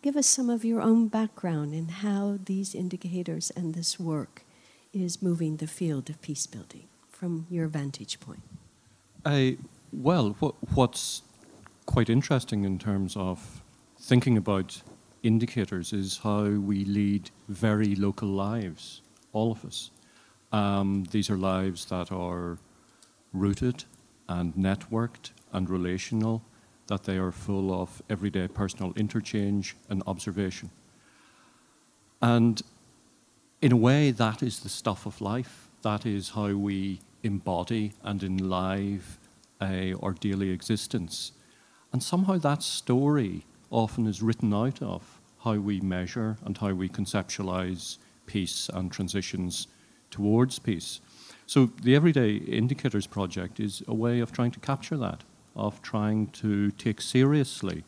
[0.00, 4.44] give us some of your own background in how these indicators and this work
[4.92, 8.44] is moving the field of peace building from your vantage point.
[9.26, 9.58] I,
[9.92, 11.22] well, what, what's
[11.84, 13.60] quite interesting in terms of
[13.98, 14.82] thinking about
[15.24, 19.02] indicators is how we lead very local lives,
[19.32, 19.90] all of us.
[20.52, 22.58] Um, these are lives that are
[23.32, 23.84] rooted
[24.28, 26.42] and networked and relational
[26.86, 30.70] that they are full of everyday personal interchange and observation.
[32.20, 32.60] And
[33.60, 35.68] in a way, that is the stuff of life.
[35.82, 39.18] That is how we embody and enlive
[39.60, 41.32] a, our daily existence.
[41.92, 46.88] And somehow that story often is written out of how we measure and how we
[46.88, 49.66] conceptualize peace and transitions
[50.10, 51.00] towards peace.
[51.46, 55.24] So the Everyday Indicators Project is a way of trying to capture that,
[55.56, 57.84] of trying to take seriously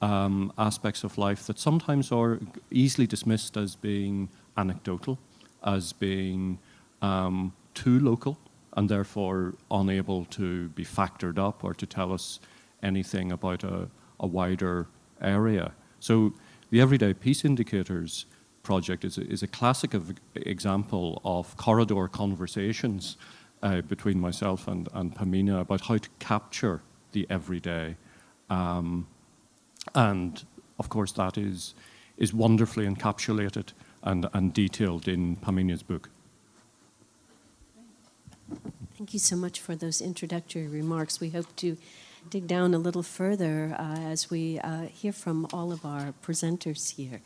[0.00, 2.38] um, aspects of life that sometimes are
[2.70, 5.18] easily dismissed as being anecdotal,
[5.64, 6.60] as being
[7.02, 8.38] um, too local,
[8.76, 12.38] and therefore unable to be factored up or to tell us
[12.84, 13.88] anything about a,
[14.20, 14.86] a wider
[15.20, 15.72] area.
[16.00, 16.32] So
[16.70, 18.26] the Everyday Peace Indicators
[18.62, 23.16] project is a, is a classic of, example of corridor conversations
[23.62, 27.96] uh, between myself and, and Pamina about how to capture the everyday.
[28.50, 29.06] Um,
[29.94, 30.44] and
[30.78, 31.74] of course, that is,
[32.18, 36.10] is wonderfully encapsulated and, and detailed in Pamina's book.
[38.96, 41.20] Thank you so much for those introductory remarks.
[41.20, 41.76] We hope to
[42.30, 46.96] dig down a little further uh, as we uh, hear from all of our presenters
[46.96, 47.20] here.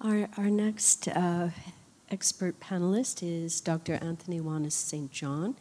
[0.00, 1.50] Our, our next uh,
[2.10, 3.94] expert panelist is Dr.
[3.94, 5.10] Anthony Wanis St.
[5.10, 5.56] John,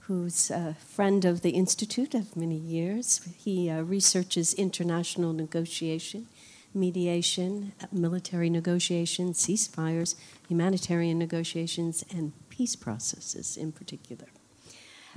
[0.00, 3.20] who's a friend of the Institute of many years.
[3.38, 6.26] He uh, researches international negotiation,
[6.74, 10.14] mediation, military negotiations, ceasefires,
[10.48, 14.26] humanitarian negotiations, and peace processes in particular.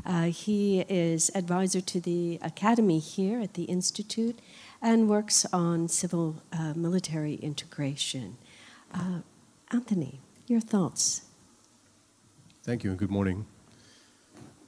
[0.06, 4.39] Uh, he is advisor to the academy here at the Institute
[4.82, 8.38] and works on civil uh, military integration.
[8.93, 9.20] Uh,
[9.72, 11.24] Anthony, your thoughts?
[12.64, 13.45] Thank you and good morning.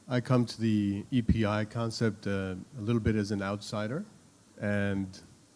[0.09, 4.03] I come to the EPI concept uh, a little bit as an outsider,
[4.59, 5.07] and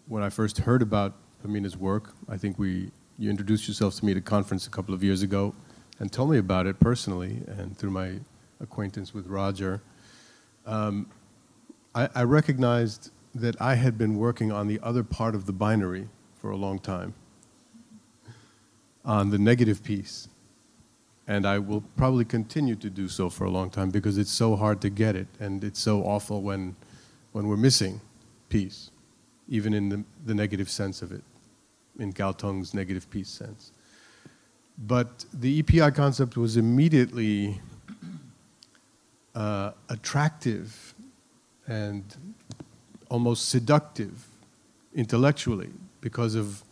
[0.08, 1.14] when I first heard about
[1.44, 4.94] Pamina's work, I think we you introduced yourself to me at a conference a couple
[4.94, 5.54] of years ago,
[6.00, 8.20] and told me about it personally and through my
[8.60, 9.82] acquaintance with Roger.
[10.66, 11.08] Um,
[11.94, 16.08] I, I recognized that I had been working on the other part of the binary
[16.36, 17.14] for a long time
[19.04, 20.28] on the negative piece.
[21.28, 24.56] And I will probably continue to do so for a long time because it's so
[24.56, 26.76] hard to get it and it's so awful when,
[27.32, 28.00] when we're missing
[28.50, 28.92] peace,
[29.50, 31.24] even in the, the negative sense of it,
[32.00, 33.72] in Galtung's negative peace sense.
[34.78, 37.62] But the EPI concept was immediately
[39.36, 40.94] uh, attractive
[41.68, 42.04] and
[43.10, 44.26] almost seductive
[44.94, 45.70] intellectually
[46.02, 46.64] because of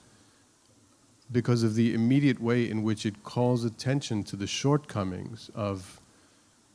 [1.31, 5.99] because of the immediate way in which it calls attention to the shortcomings of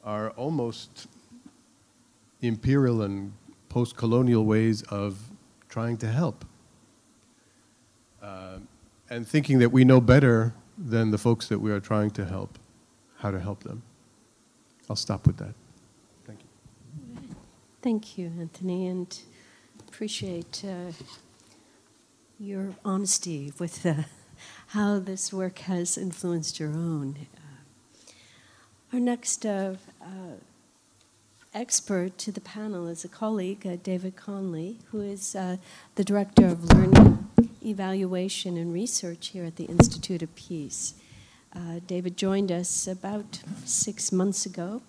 [0.02, 1.06] our almost
[2.40, 3.32] imperial and
[3.68, 5.30] post colonial ways of
[5.68, 6.44] trying to help.
[8.20, 8.58] Uh,
[9.08, 12.58] and thinking that we know better than the folks that we are trying to help,
[13.18, 13.82] how to help them.
[14.90, 15.54] I'll stop with that.
[17.80, 18.32] Thank you.
[18.40, 19.16] Anthony, and
[19.86, 20.90] appreciate uh,
[22.40, 23.94] your honesty with uh,
[24.68, 27.14] how this work has influenced your own.
[27.36, 28.12] Uh,
[28.92, 30.38] our next uh, uh,
[31.54, 36.64] expert to the panel is a colleague, uh, David Connolly, who is the Director of
[36.72, 37.28] Learning,
[37.64, 40.94] Evaluation, and Research here at the Institute of Peace.
[41.86, 44.82] David joined us about six months ago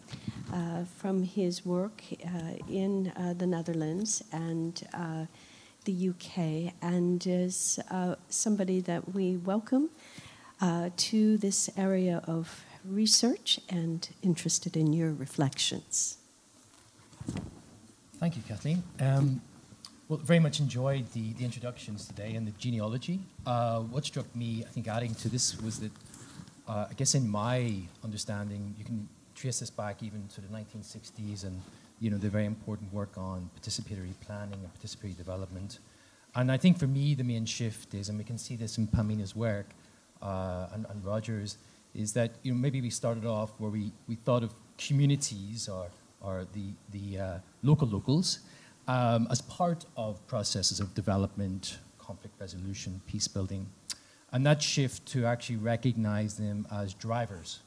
[0.97, 2.03] from his work
[2.69, 4.81] in the Netherlands and
[5.85, 9.89] the UK and is uh, somebody that we welcome
[10.61, 16.17] uh, to this area of research and interested in your reflections.
[18.19, 18.83] Thank you, Kathleen.
[18.99, 19.41] Um,
[20.09, 23.19] well, very much enjoyed the, the introductions today and the genealogy.
[23.45, 25.91] Uh, what struck me, I think, adding to this was that,
[26.67, 27.73] uh, I guess, in my
[28.03, 29.07] understanding, you can
[29.39, 31.61] trace this back even to the 1960s and
[32.01, 35.79] you know, the very important work on participatory planning and participatory development.
[36.35, 38.87] And I think for me, the main shift is, and we can see this in
[38.87, 39.67] Pamina's work
[40.21, 41.57] uh, and, and Roger's,
[41.95, 45.87] is that you know, maybe we started off where we, we thought of communities or,
[46.21, 48.39] or the, the uh, local locals
[48.87, 53.67] um, as part of processes of development, conflict resolution, peace building.
[54.31, 57.59] And that shift to actually recognize them as drivers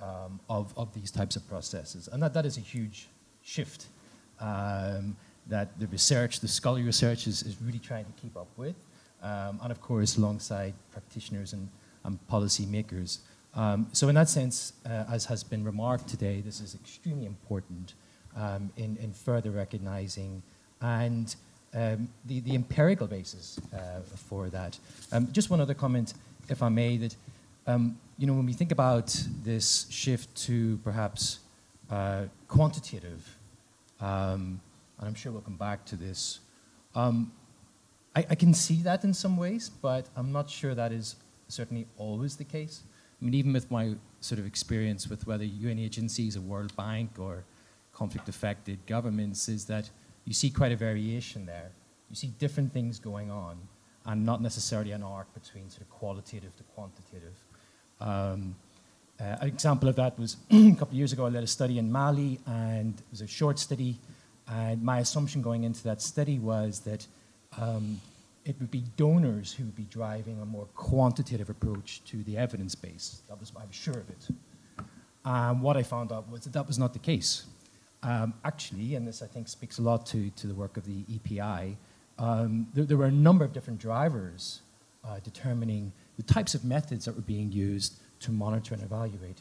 [0.00, 2.08] um, of, of these types of processes.
[2.10, 3.08] And that, that is a huge
[3.42, 3.86] shift
[4.40, 5.16] um,
[5.46, 8.74] that the research, the scholarly research, is, is really trying to keep up with.
[9.22, 11.68] Um, and of course, alongside practitioners and,
[12.04, 13.20] and policy makers.
[13.54, 17.94] Um, so, in that sense, uh, as has been remarked today, this is extremely important
[18.36, 20.42] um, in, in further recognizing
[20.80, 21.34] and
[21.72, 24.78] um, the, the empirical basis uh, for that.
[25.32, 26.14] Just one other comment,
[26.48, 27.16] if I may, that
[27.66, 31.40] um, you know when we think about this shift to perhaps
[31.90, 33.36] uh, quantitative,
[34.00, 34.60] um,
[34.98, 36.40] and I'm sure we'll come back to this.
[36.94, 37.32] Um,
[38.14, 41.16] I, I, can see that in some ways, but I'm not sure that is
[41.48, 42.82] certainly always the case.
[43.20, 47.10] I mean, even with my sort of experience with whether UN agencies or World Bank
[47.18, 47.44] or
[47.92, 49.90] conflict affected governments, is that
[50.24, 51.72] you see quite a variation there.
[52.10, 53.58] You see different things going on,
[54.06, 57.34] and not necessarily an arc between sort of qualitative to quantitative.
[58.00, 58.56] Um,
[59.20, 61.78] uh, an example of that was a couple of years ago, I led a study
[61.78, 63.98] in Mali, and it was a short study.
[64.48, 67.06] And my assumption going into that study was that
[67.58, 68.00] um,
[68.44, 72.74] it would be donors who would be driving a more quantitative approach to the evidence
[72.74, 73.22] base.
[73.28, 74.28] That was, I was sure of it.
[75.24, 77.46] Um, what I found out was that that was not the case.
[78.02, 81.04] Um, actually, and this I think speaks a lot to, to the work of the
[81.14, 81.78] EPI,
[82.18, 84.60] um, there, there, were a number of different drivers
[85.02, 89.40] uh, determining the types of methods that were being used to monitor and evaluate.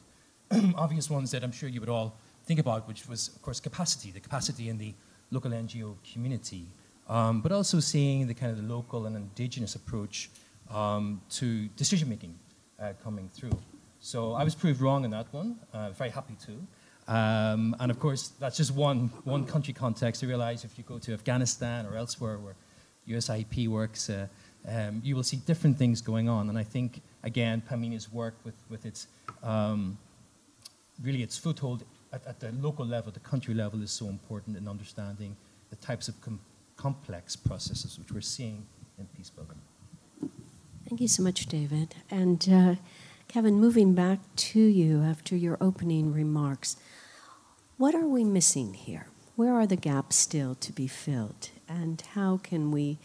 [0.76, 4.12] Obvious ones that I'm sure you would all think about, which was, of course, capacity,
[4.12, 4.94] the capacity in the
[5.32, 6.66] local NGO community,
[7.08, 10.30] um, but also seeing the kind of the local and indigenous approach
[10.70, 12.38] um, to decision making
[12.80, 13.58] uh, coming through.
[14.00, 17.14] So I was proved wrong in that one, uh, very happy to.
[17.14, 20.24] Um, and of course, that's just one, one country context.
[20.24, 22.56] I realize if you go to Afghanistan or elsewhere where
[23.08, 24.28] USIP works, uh,
[24.68, 26.50] um, you will see different things going on.
[26.50, 29.08] And I think, again, Pamina's work with, with its,
[29.44, 29.98] um,
[31.02, 31.84] really its foothold
[32.14, 35.36] at, at, the local level, the country level is so important in understanding
[35.70, 36.40] the types of com
[36.76, 38.66] complex processes which we're seeing
[38.98, 39.60] in peace building.
[40.90, 41.96] Thank you so much, David.
[42.10, 42.76] And uh,
[43.28, 46.76] Kevin, moving back to you after your opening remarks,
[47.78, 49.08] what are we missing here?
[49.36, 51.50] Where are the gaps still to be filled?
[51.70, 52.98] And how can we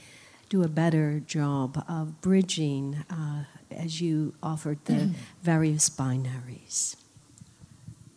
[0.49, 5.11] do a better job of bridging, uh, as you offered, the
[5.43, 6.97] various binaries?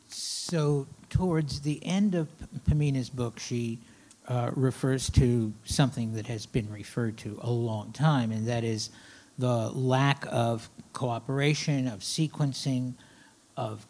[0.08, 2.30] So, towards the end of
[2.66, 3.80] Pamina's book, she
[4.28, 8.90] uh, refers to something that has been referred to a long time, and that is
[9.38, 12.94] the lack of cooperation, of sequencing,
[13.58, 13.86] of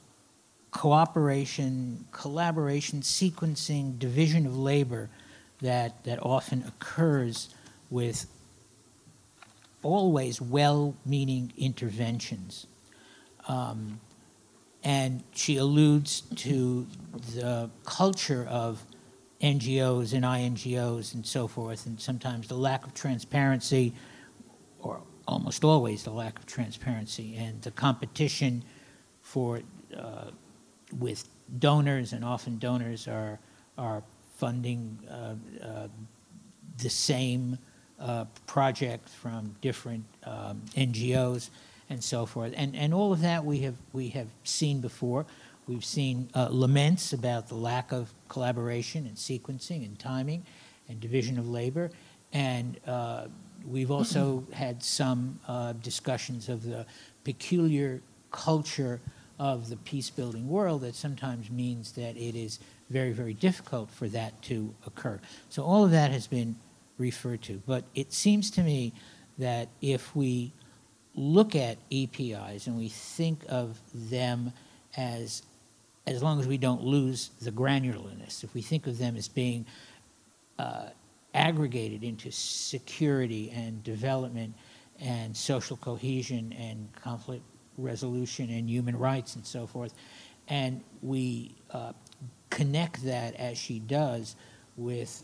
[0.71, 5.09] cooperation, collaboration, sequencing, division of labor
[5.61, 7.49] that, that often occurs
[7.91, 8.25] with
[9.83, 12.65] always well meaning interventions.
[13.47, 13.99] Um,
[14.83, 16.87] and she alludes to
[17.35, 18.83] the culture of
[19.41, 23.93] NGOs and INGOs and so forth, and sometimes the lack of transparency,
[24.79, 28.63] or almost always the lack of transparency, and the competition
[29.21, 29.61] for
[29.95, 30.31] uh,
[30.99, 31.27] with
[31.59, 33.39] donors, and often donors are
[33.77, 34.03] are
[34.37, 35.87] funding uh, uh,
[36.77, 37.57] the same
[38.01, 41.49] uh, project from different um, NGOs
[41.89, 42.53] and so forth.
[42.55, 45.25] And, and all of that we have, we have seen before.
[45.67, 50.43] We've seen uh, laments about the lack of collaboration and sequencing and timing
[50.89, 51.91] and division of labor.
[52.33, 53.27] And uh,
[53.67, 56.85] we've also had some uh, discussions of the
[57.23, 58.99] peculiar culture
[59.37, 64.07] of the peace building world that sometimes means that it is very, very difficult for
[64.07, 65.19] that to occur.
[65.49, 66.55] So all of that has been
[67.01, 67.61] referred to.
[67.65, 68.93] But it seems to me
[69.37, 70.53] that if we
[71.15, 74.53] look at EPIs and we think of them
[74.95, 75.43] as
[76.07, 79.63] as long as we don't lose the granularness, if we think of them as being
[80.57, 80.87] uh,
[81.35, 84.55] aggregated into security and development
[84.99, 87.43] and social cohesion and conflict
[87.77, 89.93] resolution and human rights and so forth,
[90.47, 91.93] and we uh,
[92.49, 94.35] connect that as she does
[94.77, 95.23] with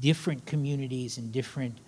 [0.00, 1.78] different communities and different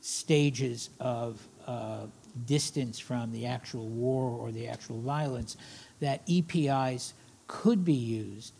[0.00, 2.06] stages of uh,
[2.46, 5.56] distance from the actual war or the actual violence,
[6.00, 7.14] that EPIs
[7.46, 8.54] could be used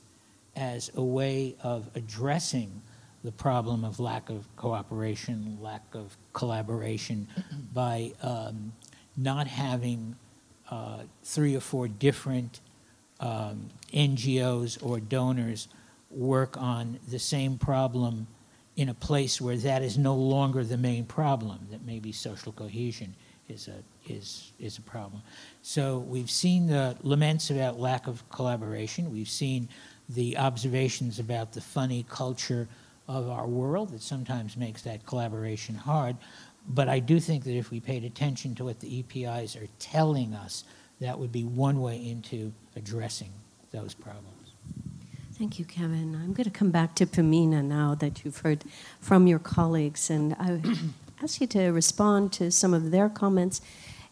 [0.57, 2.83] as a way of addressing
[3.23, 7.29] the problem of lack of cooperation, lack of collaboration,
[7.73, 8.73] by um,
[9.17, 10.17] not having
[10.71, 12.61] uh, three or four different
[13.21, 15.69] um, NGOs or donors
[16.11, 18.27] work on the same problem
[18.81, 23.15] in a place where that is no longer the main problem, that maybe social cohesion
[23.47, 23.75] is a,
[24.11, 25.21] is, is a problem.
[25.61, 29.13] So we've seen the laments about lack of collaboration.
[29.13, 29.69] We've seen
[30.09, 32.69] the observations about the funny culture
[33.07, 36.17] of our world that sometimes makes that collaboration hard.
[36.67, 40.33] But I do think that if we paid attention to what the EPIs are telling
[40.33, 40.65] us,
[41.01, 43.33] that would be one way into addressing
[43.73, 44.40] those problems.
[45.41, 46.15] Thank you, Kevin.
[46.15, 48.63] I'm going to come back to Pamina now that you've heard
[49.01, 50.61] from your colleagues, and I
[51.23, 53.63] ask you to respond to some of their comments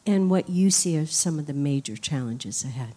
[0.06, 2.94] and what you see as some of the major challenges ahead.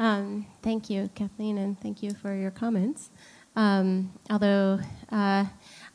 [0.00, 3.10] Um, thank you, Kathleen, and thank you for your comments.
[3.54, 4.80] Um, although
[5.12, 5.44] uh,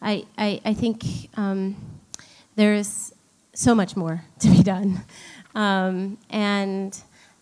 [0.02, 1.04] I, I, I, think
[1.36, 1.76] um,
[2.56, 3.14] there's
[3.54, 5.02] so much more to be done.
[5.54, 6.98] Um, and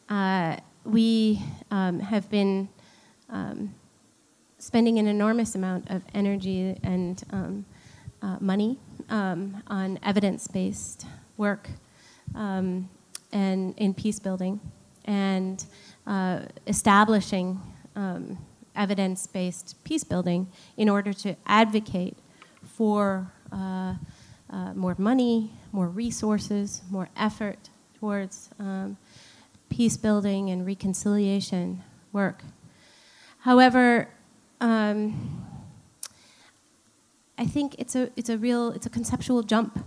[0.09, 0.57] uh,
[0.89, 2.67] we um, have been
[3.29, 3.73] um,
[4.57, 7.65] spending an enormous amount of energy and um,
[8.21, 8.77] uh, money
[9.09, 11.05] um, on evidence-based
[11.37, 11.69] work
[12.35, 12.89] um,
[13.31, 14.59] and in peace building
[15.05, 15.65] and
[16.07, 17.61] uh, establishing
[17.95, 18.37] um,
[18.75, 22.17] evidence-based peace building in order to advocate
[22.63, 23.93] for uh,
[24.51, 27.69] uh, more money, more resources, more effort
[27.99, 28.97] towards um,
[29.69, 32.43] peace building and reconciliation work.
[33.39, 34.09] However,
[34.59, 35.45] um,
[37.37, 39.79] I think it's a it's a real it's a conceptual jump,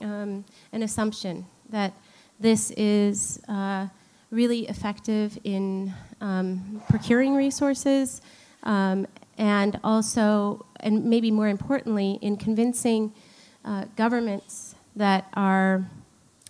[0.00, 1.92] um, an assumption that
[2.38, 3.88] this is uh,
[4.30, 8.22] really effective in um, procuring resources,
[8.62, 9.06] um,
[9.38, 13.12] and also, and maybe more importantly, in convincing
[13.64, 15.88] uh, governments that are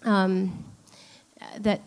[0.02, 0.64] um,
[1.58, 1.80] that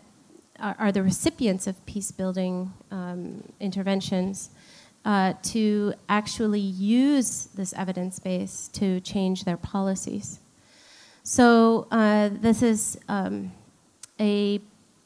[0.60, 4.50] are, are, the recipients of peace building um, interventions
[5.04, 10.40] uh, to actually use this evidence base to change their policies.
[11.22, 13.52] So, uh, this is um,
[14.18, 14.60] a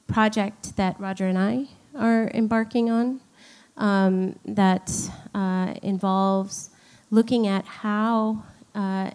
[0.07, 3.20] project that Roger and I are embarking on
[3.76, 4.90] um, that
[5.34, 6.70] uh, involves
[7.11, 8.42] looking at how
[8.74, 9.11] uh,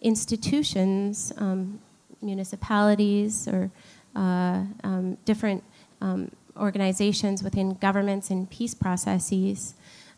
[0.00, 1.80] institutions, um,
[2.20, 3.70] municipalities, or
[4.14, 5.62] uh, um, different
[6.02, 9.74] um, organizations within governments and peace processes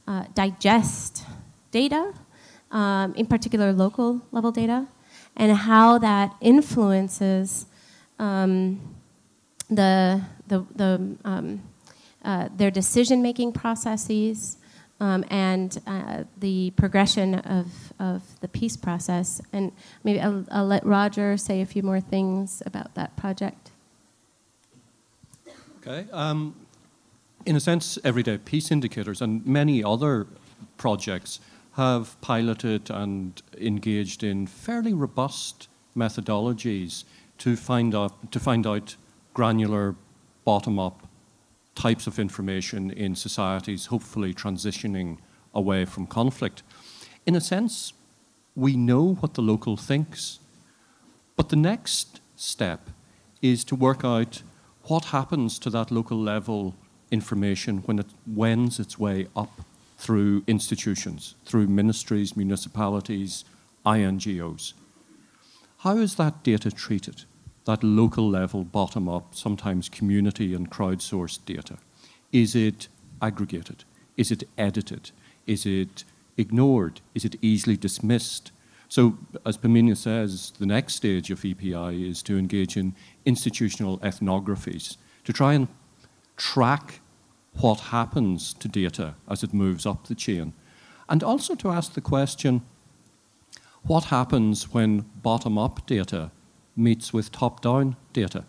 [0.09, 1.25] uh, digest
[1.71, 2.13] data,
[2.71, 4.87] um, in particular local level data,
[5.37, 7.67] and how that influences
[8.19, 8.97] um,
[9.69, 11.63] the, the, the, um,
[12.25, 14.59] uh, their decision making processes
[15.01, 17.67] um, and uh, the progression of,
[17.99, 19.41] of the peace process.
[19.53, 19.73] And
[20.05, 23.64] maybe I'll, I'll let Roger say a few more things about that project.
[25.87, 26.11] Okay.
[26.13, 26.55] Um,
[27.45, 30.27] in a sense, everyday peace indicators and many other
[30.79, 31.41] projects
[31.73, 37.05] have piloted and engaged in fairly robust methodologies
[37.39, 38.97] to find out to find out
[39.35, 39.95] granular
[40.45, 41.07] bottom-up
[41.75, 45.19] types of information in societies hopefully transitioning
[45.53, 46.63] away from conflict
[47.27, 47.93] in a sense
[48.55, 50.39] we know what the local thinks
[51.37, 52.91] but the next step
[53.43, 54.43] is to work out
[54.87, 56.75] what happens to that local level
[57.11, 59.61] information when it wends its way up
[59.97, 63.45] through institutions, through ministries, municipalities,
[63.87, 64.75] INGOs.
[65.79, 67.25] How is that data treated?
[67.65, 71.79] That local level, bottom up, sometimes community and crowdsourced data?
[72.33, 72.89] Is it
[73.23, 73.85] aggregated?
[74.17, 75.11] Is it edited?
[75.47, 76.05] Is it
[76.37, 77.01] ignored?
[77.15, 78.51] Is it easily dismissed?
[78.95, 84.99] So, as Pamina says, the next stage of EPI is to engage in institutional ethnographies
[85.25, 85.67] to try and
[86.37, 87.01] track
[87.55, 90.53] what happens to data as it moves up the chain.
[91.09, 92.63] And also to ask the question
[93.83, 96.31] what happens when bottom up data
[96.77, 98.45] meets with top down data?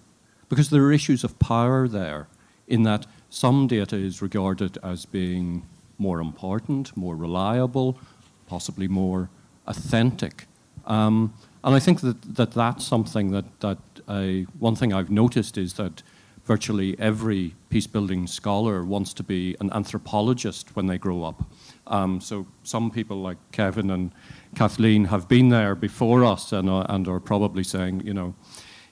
[0.48, 2.28] Because there are issues of power there,
[2.68, 5.66] in that some data is regarded as being
[5.98, 7.98] more important, more reliable,
[8.46, 9.32] possibly more
[9.68, 10.48] authentic.
[10.86, 15.58] Um, and I think that, that that's something that, that I, one thing I've noticed
[15.58, 16.04] is that
[16.46, 21.44] virtually every peace building scholar wants to be an anthropologist when they grow up.
[21.88, 24.12] Um, so some people like Kevin and
[24.56, 28.36] Kathleen have been there before us and, uh, and are probably saying, you know,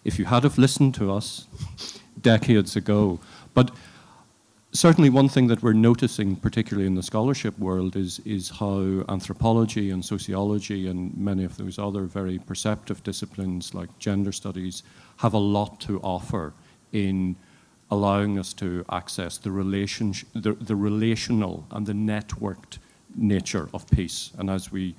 [0.04, 1.48] if you had have listened to us
[2.20, 3.20] decades ago.
[3.54, 3.72] But
[4.74, 9.92] certainly one thing that we're noticing, particularly in the scholarship world, is, is how anthropology
[9.92, 14.84] and sociology and many of those other very perceptive disciplines like gender studies
[15.18, 16.54] have a lot to offer
[16.92, 17.36] in
[17.92, 22.80] allowing us to access the, relation, the, the relational and the networked
[23.16, 24.32] nature of peace.
[24.38, 24.96] And as we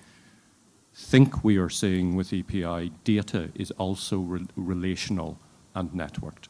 [0.94, 5.38] think we are seeing with EPI, data is also re- relational
[5.74, 6.46] and networked.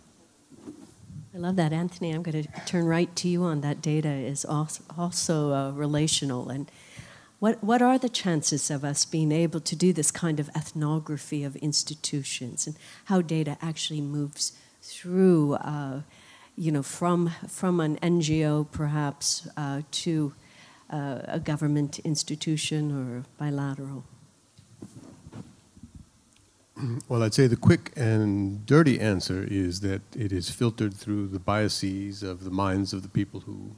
[1.34, 2.12] I love that, Anthony.
[2.12, 3.82] I'm going to turn right to you on that.
[3.82, 6.48] Data is also uh, relational.
[6.48, 6.70] And
[7.40, 11.42] what, what are the chances of us being able to do this kind of ethnography
[11.42, 12.76] of institutions and
[13.06, 16.02] how data actually moves through uh,
[16.54, 20.34] you know, from, from an NGO perhaps uh, to
[20.88, 24.04] uh, a government institution or bilateral?
[27.08, 31.38] Well, I'd say the quick and dirty answer is that it is filtered through the
[31.38, 33.70] biases of the minds of the people who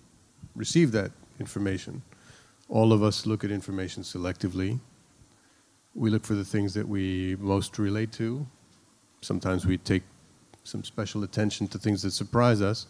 [0.55, 2.03] receive that information.
[2.69, 4.81] All of us look at information selectively.
[5.95, 8.47] We look for the things that we most relate to.
[9.21, 10.03] Sometimes we take
[10.65, 12.87] some special attention to things that surprise us.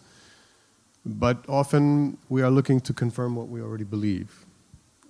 [1.05, 4.47] But often we are looking to confirm what we already believe.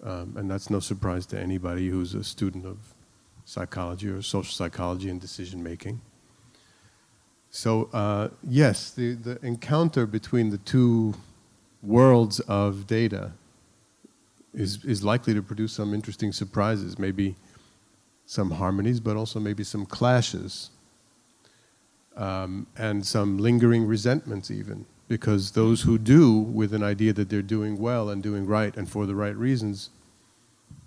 [0.03, 2.96] Um, and that's no surprise to anybody who's a student of
[3.47, 6.01] psychology or social psychology and decision making.
[7.49, 11.15] So, uh, yes, the, the encounter between the two
[11.83, 13.33] worlds of data
[14.53, 17.37] is, is likely to produce some interesting surprises, maybe
[18.27, 20.71] some harmonies, but also maybe some clashes,
[22.17, 24.85] um, and some lingering resentments, even.
[25.09, 28.91] Because those who do, with an idea that they're doing well and doing right and
[28.91, 29.91] for the right reasons,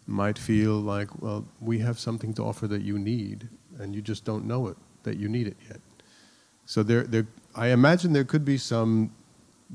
[0.10, 3.47] might feel like, well, we have something to offer that you need,
[3.80, 5.80] and you just don't know it, that you need it yet.
[6.66, 9.12] So there, there, I imagine there could be some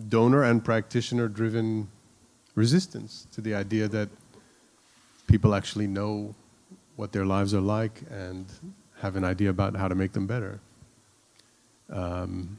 [0.08, 1.88] donor and practitioner driven
[2.54, 4.08] resistance to the idea that
[5.26, 6.34] people actually know
[6.96, 8.46] what their lives are like and
[9.00, 10.60] have an idea about how to make them better.
[11.90, 12.58] Um,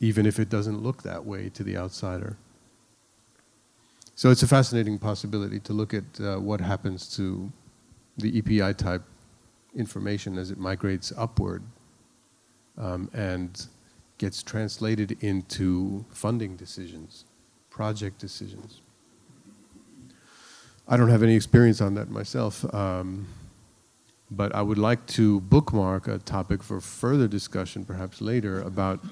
[0.00, 2.36] even if it doesn't look that way to the outsider.
[4.16, 7.50] So it's a fascinating possibility to look at uh, what happens to
[8.16, 9.02] the EPI type
[9.74, 11.64] information as it migrates upward
[12.78, 13.66] um, and
[14.18, 17.24] gets translated into funding decisions,
[17.70, 18.80] project decisions.
[20.86, 23.26] I don't have any experience on that myself, um,
[24.30, 29.04] but I would like to bookmark a topic for further discussion, perhaps later, about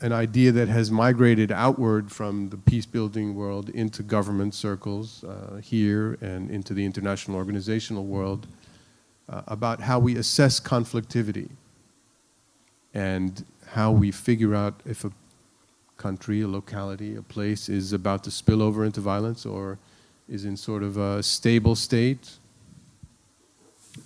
[0.00, 5.56] an idea that has migrated outward from the peace building world into government circles uh,
[5.62, 8.46] here and into the international organizational world
[9.28, 11.48] uh, about how we assess conflictivity
[12.92, 15.10] and how we figure out if a
[15.96, 19.78] country, a locality, a place is about to spill over into violence or
[20.28, 22.32] is in sort of a stable state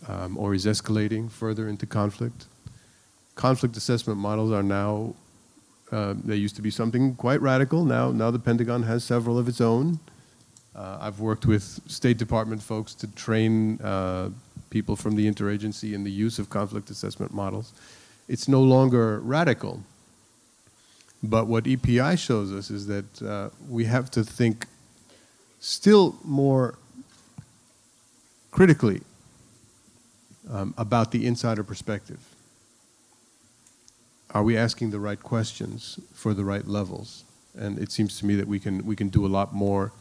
[0.08, 2.46] um, or is escalating further into conflict.
[3.34, 5.14] Conflict assessment models are now
[5.92, 7.84] uh, they used to be something quite radical.
[7.84, 9.98] Now, now the Pentagon has several of its own.
[10.74, 14.30] Uh, I've worked with State Department folks to train uh,
[14.70, 17.72] people from the interagency in the use of conflict assessment models.
[18.28, 19.82] It's no longer radical.
[21.22, 24.66] But what EPI shows us is that uh, we have to think
[25.58, 26.78] still more
[28.50, 29.02] critically
[30.50, 32.29] um, about the insider perspective
[34.32, 37.24] are we asking the right questions for the right levels?
[37.58, 39.92] And it seems to me that we can we can do a lot more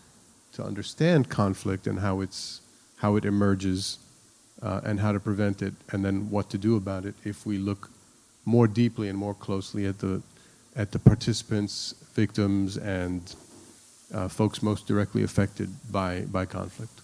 [0.53, 2.61] to understand conflict and how it's
[2.97, 3.97] how it emerges
[4.61, 7.57] uh, and how to prevent it, and then what to do about it if we
[7.57, 7.89] look
[8.45, 10.21] more deeply and more closely at the
[10.75, 13.35] at the participants, victims, and
[14.13, 17.01] uh, folks most directly affected by by conflict.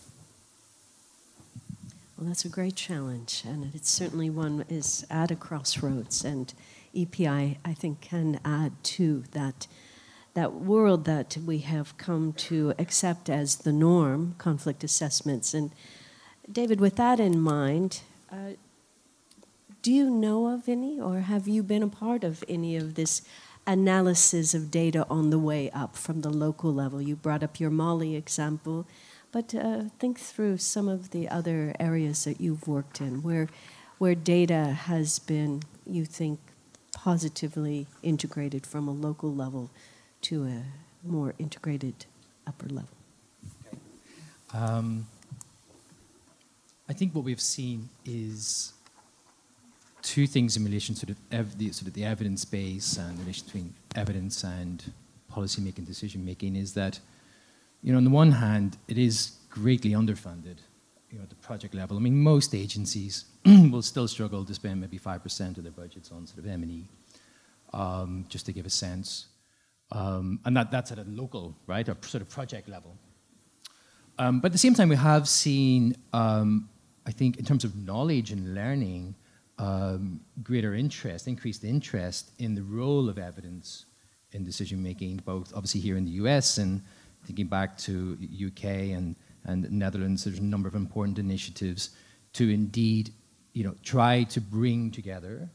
[2.18, 6.54] Well, that's a great challenge, and it's certainly one is at a crossroads and
[6.96, 9.68] EPI, I think, can add to that
[10.36, 15.54] that world that we have come to accept as the norm, conflict assessments.
[15.54, 15.72] And
[16.52, 18.52] David, with that in mind, uh,
[19.82, 23.22] do you know of any, or have you been a part of any of this
[23.66, 27.02] analysis of data on the way up from the local level?
[27.02, 28.86] You brought up your Mali example,
[29.32, 33.48] but uh, think through some of the other areas that you've worked in where,
[34.00, 36.40] where data has been, you think,
[37.06, 39.70] positively integrated from a local level
[40.22, 40.64] to a
[41.04, 41.94] more integrated
[42.48, 42.98] upper level?
[44.52, 45.06] Um,
[46.90, 48.74] I think what we've seen is
[50.02, 53.22] two things in relation to the, ev- the, sort of the evidence base and the
[53.22, 54.92] relation between evidence and
[55.30, 57.00] policy making, decision making is that,
[57.84, 60.58] you know, on the one hand, it is greatly underfunded,
[61.16, 61.96] you know, at the project level.
[61.96, 66.28] I mean, most agencies will still struggle to spend maybe 5% of their budgets on
[66.28, 66.90] sort of M&E,
[67.72, 69.28] um, just to give a sense.
[69.94, 72.98] Um, and that, that's at a local, right, or sort of project level.
[74.20, 76.68] Um, but at the same time, we have seen, um,
[77.08, 79.16] I think, in terms of knowledge and learning,
[79.58, 83.86] um, greater interest, increased interest in the role of evidence
[84.34, 86.82] in decision making, both obviously here in the US and
[87.24, 88.66] thinking back to UK
[88.98, 89.16] and,
[89.46, 91.92] and the Netherlands, there's a number of important initiatives
[92.34, 93.12] to indeed
[93.54, 95.50] you know, try to bring together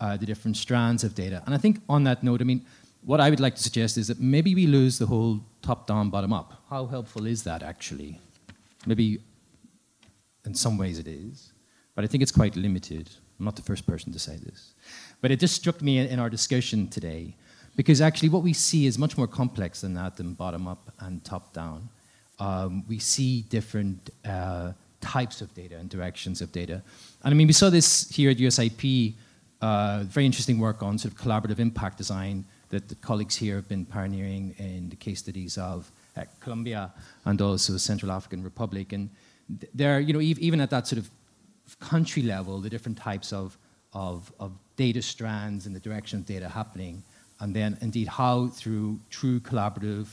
[0.00, 1.42] uh, the different strands of data.
[1.46, 2.66] And I think on that note, I mean,
[3.02, 6.10] what I would like to suggest is that maybe we lose the whole top down,
[6.10, 6.64] bottom up.
[6.68, 8.20] How helpful is that actually?
[8.84, 9.20] Maybe
[10.44, 11.52] in some ways it is,
[11.94, 13.08] but I think it's quite limited.
[13.38, 14.74] I'm not the first person to say this.
[15.20, 17.36] But it just struck me in our discussion today,
[17.74, 21.24] because actually what we see is much more complex than that, than bottom up and
[21.24, 21.88] top down.
[22.38, 26.82] Um, we see different uh, types of data and directions of data.
[27.22, 29.14] And I mean, we saw this here at USIP,
[29.60, 33.68] uh, very interesting work on sort of collaborative impact design that the colleagues here have
[33.68, 36.92] been pioneering in the case studies of uh, Colombia
[37.24, 38.92] and also Central African Republic.
[38.92, 39.08] And
[39.74, 41.10] there, you know, even at that sort of
[41.80, 43.56] country level, the different types of,
[43.92, 47.02] of, of data strands and the direction of data happening,
[47.40, 50.08] and then indeed how through true collaborative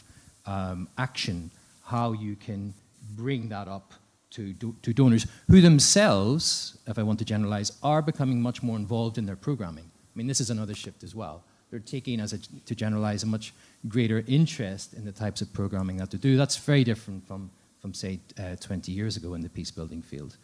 [0.46, 1.52] um, action,
[1.84, 2.74] how you can
[3.16, 3.94] bring that up
[4.32, 8.78] to, do, to donors who themselves, if I want to generalize, are becoming much more
[8.78, 9.86] involved in their programming.
[9.86, 11.44] I mean, this is another shift as well.
[11.70, 13.54] They're taking, as a, to generalize, a much
[13.88, 16.38] greater interest in the types of programming that they do.
[16.38, 20.38] That's very different from, from say, uh, 20 years ago in the peace building field.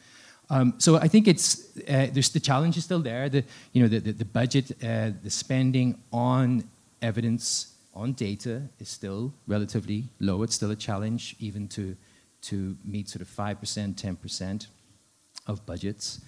[0.52, 3.30] Um, so I think it's uh, there's the challenge is still there.
[3.30, 6.64] The you know the the, the budget, uh, the spending on
[7.02, 10.44] evidence on data is still relatively low.
[10.44, 11.96] It's still a challenge even to
[12.42, 14.68] to meet sort of five percent, ten percent
[15.48, 16.22] of budgets.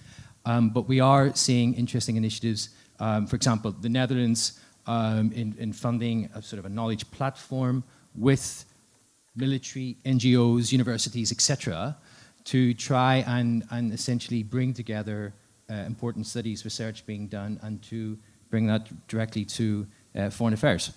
[0.44, 2.70] Um, but we are seeing interesting initiatives.
[2.98, 7.84] Um, for example, the Netherlands um, in, in funding a sort of a knowledge platform
[8.14, 8.64] with
[9.34, 11.96] military, NGOs, universities, etc.,
[12.44, 15.32] to try and, and essentially bring together
[15.70, 18.18] uh, important studies, research being done, and to
[18.50, 19.86] bring that directly to
[20.16, 20.92] uh, foreign affairs.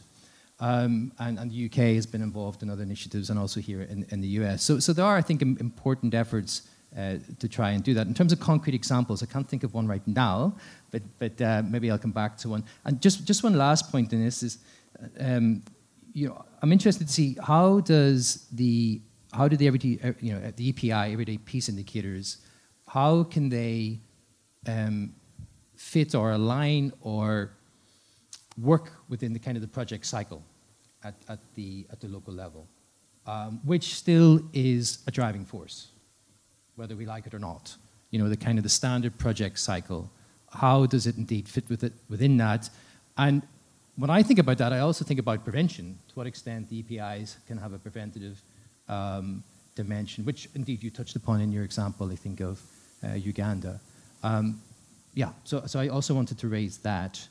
[0.59, 4.05] Um, and, and, the UK has been involved in other initiatives and also here in,
[4.09, 4.63] in the US.
[4.63, 6.61] So, so there are, I think, important efforts
[6.97, 8.07] uh, to try and do that.
[8.07, 10.55] In terms of concrete examples, I can't think of one right now,
[10.91, 12.63] but, but uh, maybe I'll come back to one.
[12.85, 14.59] And just, just one last point in this is,
[15.19, 15.61] um,
[16.13, 19.01] you know, I'm interested to see how does the
[19.33, 22.37] how do the everyday, uh, you know, the EPI, everyday peace indicators,
[22.87, 23.99] how can they
[24.65, 25.13] um,
[25.75, 27.51] fit or align or
[28.57, 30.41] work within the kind of the project cycle
[31.03, 32.67] at, at the at the local level,
[33.27, 35.87] um, which still is a driving force,
[36.75, 37.75] whether we like it or not.
[38.11, 40.09] You know, the kind of the standard project cycle.
[40.51, 42.69] How does it indeed fit with it within that?
[43.17, 43.41] And
[43.97, 45.97] when I think about that, I also think about prevention.
[46.09, 48.41] To what extent the EPIs can have a preventative
[48.87, 49.43] um,
[49.75, 52.61] dimension, which indeed you touched upon in your example, I think, of
[53.03, 53.79] uh, Uganda.
[54.23, 54.61] Um,
[55.13, 57.25] yeah, so, so I also wanted to raise that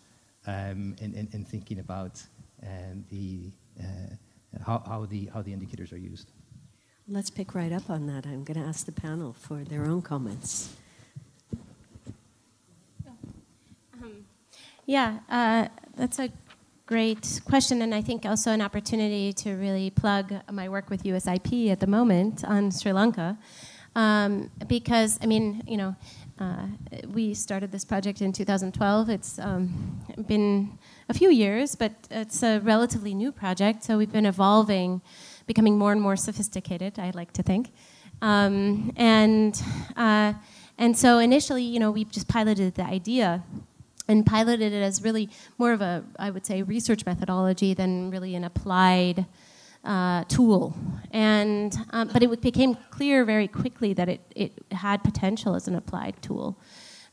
[0.46, 2.22] um, in, in, in, thinking about
[2.62, 6.30] um, the, uh, how, how, the, how the indicators are used.
[7.08, 8.26] Let's pick right up on that.
[8.26, 10.74] I'm going to ask the panel for their own comments.
[14.02, 14.24] Um,
[14.86, 16.30] yeah, uh, that's a
[16.86, 21.70] great question, and I think also an opportunity to really plug my work with USIP
[21.70, 23.38] at the moment on Sri Lanka.
[23.96, 25.94] Um, because, I mean, you know,
[26.38, 26.66] uh,
[27.06, 29.08] we started this project in 2012.
[29.08, 30.78] It's um, been
[31.08, 35.00] a few years, but it's a relatively new project, so we've been evolving,
[35.46, 37.70] becoming more and more sophisticated, I like to think.
[38.20, 39.60] Um, and,
[39.96, 40.34] uh,
[40.76, 43.44] and so initially, you know, we just piloted the idea
[44.08, 48.34] and piloted it as really more of a, I would say, research methodology than really
[48.34, 49.26] an applied
[49.84, 50.74] uh, tool.
[51.10, 55.74] And, um, but it became clear very quickly that it, it had potential as an
[55.74, 56.58] applied tool.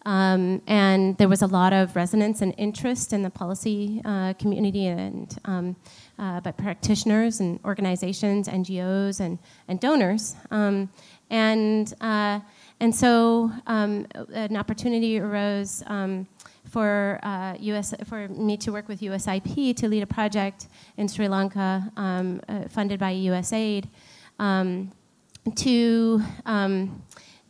[0.05, 4.87] Um, and there was a lot of resonance and interest in the policy uh, community
[4.87, 5.75] and um,
[6.17, 10.35] uh, by practitioners and organizations, NGOs, and, and donors.
[10.49, 10.89] Um,
[11.29, 12.39] and, uh,
[12.79, 16.27] and so um, an opportunity arose um,
[16.71, 21.27] for uh, US for me to work with USIP to lead a project in Sri
[21.27, 23.85] Lanka um, uh, funded by USAID
[24.39, 24.89] um,
[25.55, 27.03] to um,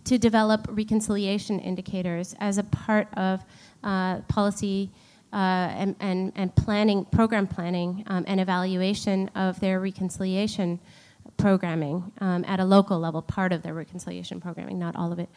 [0.05, 3.45] to develop reconciliation indicators as a part of
[3.83, 4.89] uh, policy
[5.31, 10.79] uh, and, and, and, planning, program planning, um, and evaluation of their reconciliation
[11.37, 15.29] programming um, at a local level, part of their reconciliation programming, not all of it.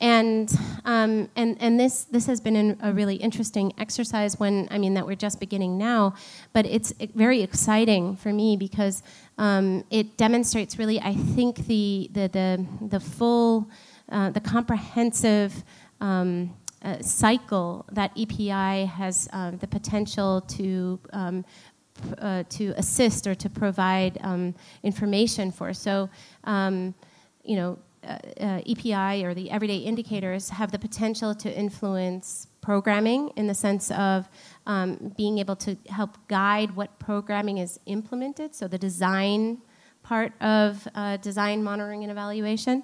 [0.00, 0.52] And
[0.84, 4.38] um, and and this this has been a really interesting exercise.
[4.38, 6.14] When I mean that we're just beginning now,
[6.52, 9.02] but it's very exciting for me because
[9.38, 13.70] um, it demonstrates really, I think the the the the full,
[14.10, 15.64] uh, the comprehensive.
[16.00, 21.42] Um, uh, cycle that EPI has um, the potential to um,
[22.18, 25.72] uh, to assist or to provide um, information for.
[25.72, 26.10] So,
[26.44, 26.94] um,
[27.44, 27.76] you know, uh,
[28.66, 34.28] EPI or the everyday indicators have the potential to influence programming in the sense of
[34.66, 39.58] um, being able to help guide what programming is implemented, so the design
[40.02, 42.82] part of uh, design monitoring and evaluation.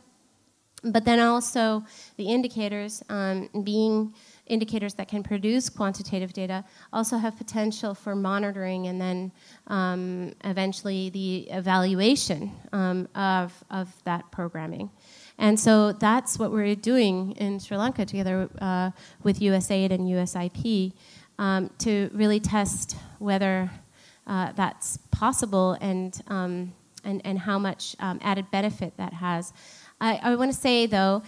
[0.83, 1.85] But then also
[2.17, 4.15] the indicators um, being
[4.47, 9.33] indicators that can produce quantitative data also have potential for monitoring and then
[9.69, 14.91] um, eventually the evaluation um, of, of that programming.
[15.41, 18.91] And so that's what we're doing in Sri Lanka together uh,
[19.23, 20.93] with USAID and USIP
[21.39, 23.71] um, to really test whether
[24.27, 26.75] uh, that's possible and, um,
[27.05, 29.55] and, and how much um, added benefit that has.
[29.99, 31.23] I, I want to say, though,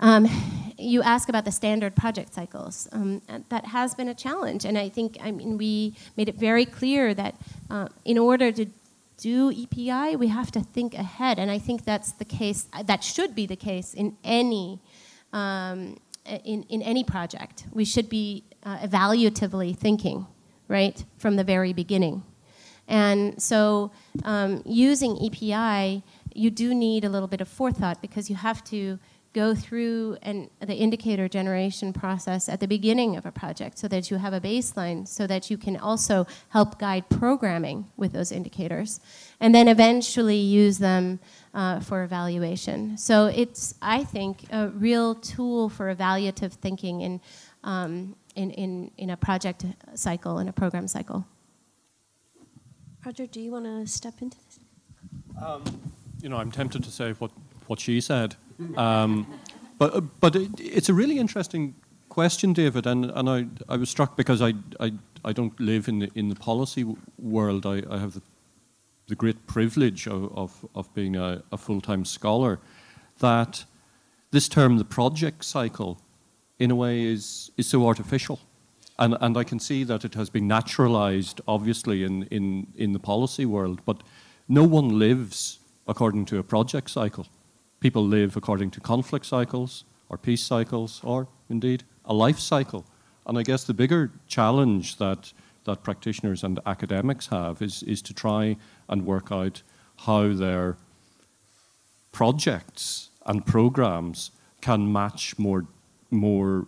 [0.00, 0.28] um,
[0.76, 2.88] you ask about the standard project cycles.
[2.90, 6.64] Um, that has been a challenge, and I think I mean we made it very
[6.64, 7.34] clear that
[7.68, 8.66] uh, in order to
[9.18, 12.68] do EPI, we have to think ahead, and I think that's the case.
[12.84, 14.80] That should be the case in any
[15.32, 17.66] um, in in any project.
[17.72, 20.26] We should be uh, evaluatively thinking,
[20.68, 22.22] right, from the very beginning,
[22.86, 23.90] and so
[24.24, 26.02] um, using EPI,
[26.34, 28.98] you do need a little bit of forethought because you have to
[29.32, 34.10] go through an, the indicator generation process at the beginning of a project so that
[34.10, 39.00] you have a baseline so that you can also help guide programming with those indicators
[39.40, 41.20] and then eventually use them
[41.54, 42.96] uh, for evaluation.
[42.96, 47.20] So it's i think a real tool for evaluative thinking in,
[47.64, 49.64] um, in, in, in a project
[49.94, 51.26] cycle in a program cycle.
[53.04, 54.58] Roger do you want to step into this?
[55.40, 55.62] Um,
[56.20, 57.30] you know i'm tempted to say what,
[57.66, 58.34] what she said
[58.76, 59.26] um,
[59.78, 61.74] but but it, it's a really interesting
[62.18, 64.92] question, David, and, and I, I was struck because I, I,
[65.24, 66.84] I don't live in the, in the policy
[67.16, 67.64] world.
[67.64, 68.22] I, I have the,
[69.06, 72.58] the great privilege of, of, of being a, a full time scholar
[73.20, 73.64] that
[74.32, 76.00] this term, the project cycle,
[76.58, 78.40] in a way is, is so artificial.
[78.98, 82.98] And, and I can see that it has been naturalized, obviously, in, in, in the
[82.98, 84.02] policy world, but
[84.48, 87.28] no one lives according to a project cycle.
[87.80, 92.84] People live according to conflict cycles or peace cycles or indeed a life cycle.
[93.26, 95.32] And I guess the bigger challenge that,
[95.64, 98.56] that practitioners and academics have is, is to try
[98.88, 99.62] and work out
[99.98, 100.76] how their
[102.10, 105.66] projects and programs can match more,
[106.10, 106.66] more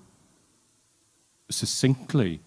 [1.51, 2.41] succinctly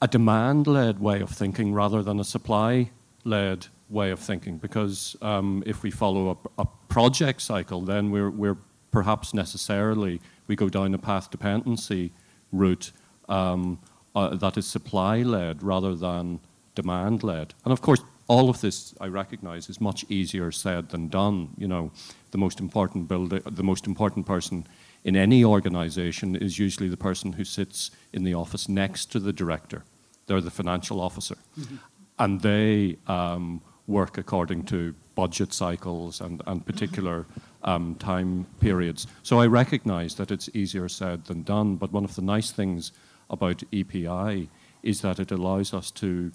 [0.00, 2.90] a demand led way of thinking rather than a supply
[3.24, 4.58] led way of thinking.
[4.58, 8.58] Because um, if we follow a, a project cycle, then we're, we're
[8.90, 12.12] perhaps necessarily, we go down a path dependency
[12.52, 12.92] route
[13.28, 13.78] um,
[14.14, 16.40] uh, that is supply led rather than
[16.74, 17.54] demand led.
[17.64, 21.50] And of course, all of this I recognize is much easier said than done.
[21.56, 21.90] You know,
[22.30, 24.66] the most important builder, the most important person
[25.04, 29.32] in any organization is usually the person who sits in the office next to the
[29.32, 29.84] director.
[30.26, 31.36] They're the financial officer.
[31.58, 31.76] Mm-hmm.
[32.18, 37.26] And they um, work according to budget cycles and, and particular
[37.64, 39.06] um, time periods.
[39.22, 42.92] So I recognize that it's easier said than done, but one of the nice things
[43.28, 44.48] about EPI
[44.82, 46.30] is that it allows us to,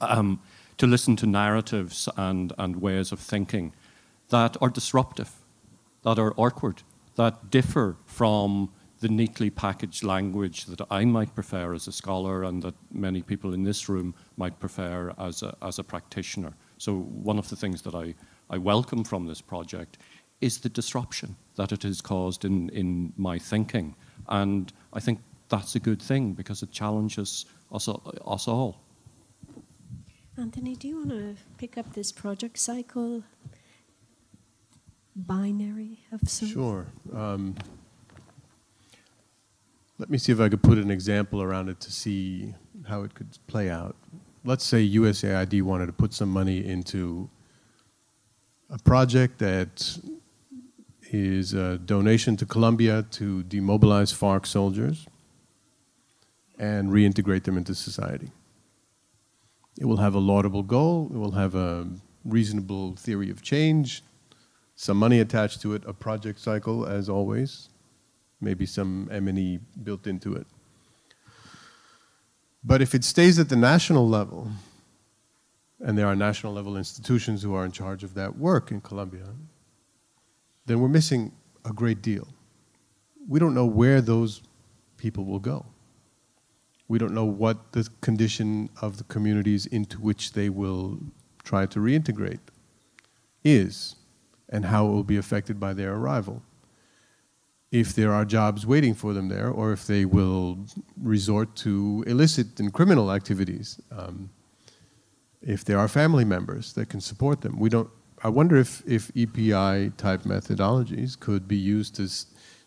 [0.00, 0.40] um,
[0.78, 3.72] to listen to narratives and, and ways of thinking
[4.28, 5.32] that are disruptive,
[6.02, 6.82] that are awkward,
[7.16, 8.70] that differ from
[9.04, 13.52] the neatly packaged language that I might prefer as a scholar and that many people
[13.52, 16.54] in this room might prefer as a, as a practitioner.
[16.78, 18.14] So, one of the things that I,
[18.48, 19.98] I welcome from this project
[20.40, 23.94] is the disruption that it has caused in, in my thinking.
[24.28, 25.18] And I think
[25.50, 27.90] that's a good thing because it challenges us,
[28.26, 28.80] us all.
[30.38, 33.22] Anthony, do you want to pick up this project cycle
[35.14, 36.54] binary of sorts?
[36.54, 36.86] Sure.
[37.14, 37.54] Um,
[39.98, 42.54] let me see if I could put an example around it to see
[42.88, 43.94] how it could play out.
[44.44, 47.30] Let's say USAID wanted to put some money into
[48.70, 49.98] a project that
[51.12, 55.06] is a donation to Colombia to demobilize FARC soldiers
[56.58, 58.30] and reintegrate them into society.
[59.78, 61.88] It will have a laudable goal, it will have a
[62.24, 64.02] reasonable theory of change,
[64.74, 67.68] some money attached to it, a project cycle, as always
[68.44, 70.46] maybe some M&E built into it.
[72.62, 74.50] But if it stays at the national level,
[75.80, 79.28] and there are national level institutions who are in charge of that work in Colombia,
[80.66, 81.32] then we're missing
[81.64, 82.28] a great deal.
[83.28, 84.42] We don't know where those
[84.96, 85.66] people will go.
[86.88, 90.98] We don't know what the condition of the communities into which they will
[91.42, 92.40] try to reintegrate
[93.42, 93.96] is.
[94.50, 96.42] and how it will be affected by their arrival.
[97.74, 100.58] If there are jobs waiting for them there, or if they will
[101.02, 103.80] resort to illicit and criminal activities.
[103.90, 104.30] Um,
[105.42, 107.58] if there are family members that can support them.
[107.58, 107.90] We don't,
[108.22, 112.08] I wonder if, if EPI type methodologies could be used to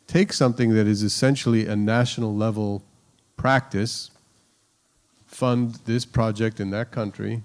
[0.08, 2.84] take something that is essentially a national level
[3.38, 4.12] practice,
[5.26, 7.43] fund this project in that country,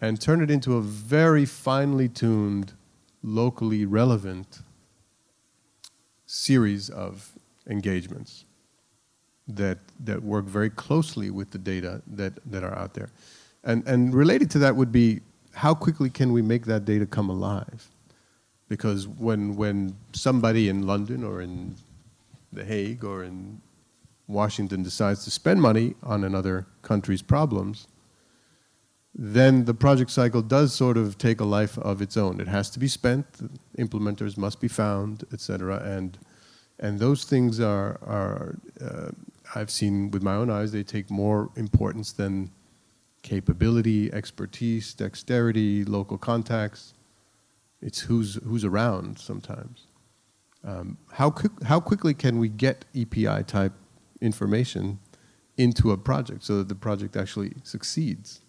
[0.00, 2.72] and turn it into a very finely tuned,
[3.20, 4.60] locally relevant
[6.34, 7.30] series of
[7.68, 8.44] engagements
[9.46, 13.10] that, that work very closely with the data that, that are out there.
[13.62, 15.20] And, and related to that would be
[15.54, 17.88] how quickly can we make that data come alive?
[18.68, 21.76] Because when, when somebody in London or in
[22.52, 23.60] The Hague or in
[24.26, 27.86] Washington decides to spend money on another country's problems,
[29.14, 32.40] then the project cycle does sort of take a life of its own.
[32.40, 33.26] It has to be spent,
[33.78, 35.80] implementers must be found, etc.
[35.84, 36.18] And
[36.80, 39.10] and those things are are uh,
[39.54, 40.72] I've seen with my own eyes.
[40.72, 42.50] They take more importance than
[43.22, 46.94] capability, expertise, dexterity, local contacts.
[47.80, 49.86] It's who's, who's around sometimes.
[50.62, 53.72] Um, how, quick, how quickly can we get EPI type
[54.20, 55.00] information
[55.56, 58.40] into a project so that the project actually succeeds?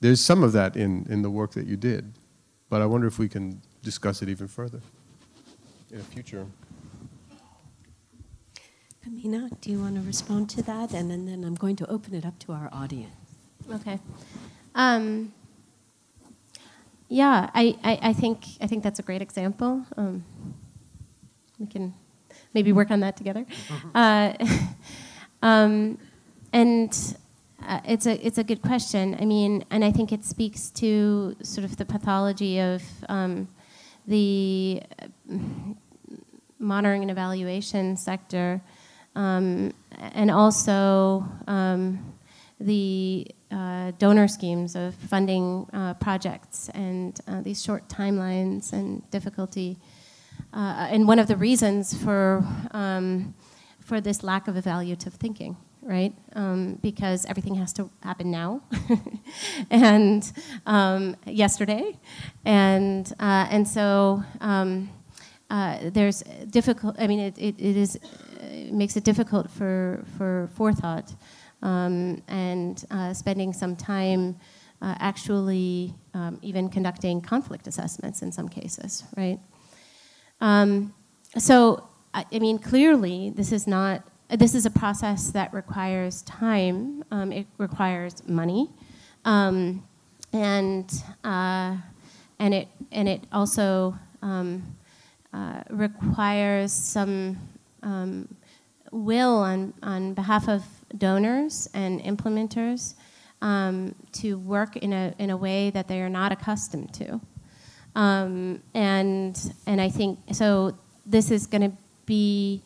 [0.00, 2.12] There's some of that in, in the work that you did,
[2.68, 4.80] but I wonder if we can discuss it even further
[5.90, 6.46] in the future.
[9.04, 10.92] Pamina, do you want to respond to that?
[10.92, 13.14] And then, then I'm going to open it up to our audience.
[13.70, 13.98] Okay.
[14.74, 15.32] Um,
[17.08, 19.84] yeah, I, I, I, think I think that's a great example.
[19.96, 20.24] Um,
[21.58, 21.94] we can
[22.54, 23.46] maybe work on that together.
[23.94, 24.34] Uh,
[25.42, 25.98] um,
[26.52, 27.16] and
[27.68, 29.16] uh, it's a it's a good question.
[29.20, 33.48] I mean, and I think it speaks to sort of the pathology of um,
[34.06, 34.82] the
[36.58, 38.62] monitoring and evaluation sector,
[39.14, 39.72] um,
[40.14, 42.14] and also um,
[42.58, 49.78] the uh, donor schemes of funding uh, projects and uh, these short timelines and difficulty.
[50.52, 53.34] Uh, and one of the reasons for, um,
[53.80, 55.56] for this lack of evaluative thinking,
[55.88, 56.12] right?
[56.34, 58.60] Um, because everything has to happen now
[59.70, 60.30] and
[60.66, 61.96] um, yesterday.
[62.44, 64.90] And, uh, and so um,
[65.48, 67.98] uh, there's difficult, I mean, it, it, it is,
[68.38, 71.14] it makes it difficult for, for forethought
[71.62, 74.36] um, and uh, spending some time
[74.82, 79.40] uh, actually um, even conducting conflict assessments in some cases, right?
[81.38, 84.02] So, I, I, mean, clearly, this is not.
[84.30, 87.04] This is a process that requires time.
[87.10, 88.70] Um, it requires money,
[89.24, 89.82] um,
[90.32, 90.90] and
[91.24, 91.76] uh,
[92.38, 94.76] and it and it also um,
[95.32, 97.38] uh, requires some
[98.90, 100.62] will on on behalf of
[100.96, 102.94] donors and implementers
[103.42, 107.20] um, to work in a, in a way that they are not accustomed to.
[107.94, 110.76] Um, and, and I think, so
[111.06, 111.76] this is going to
[112.06, 112.62] be,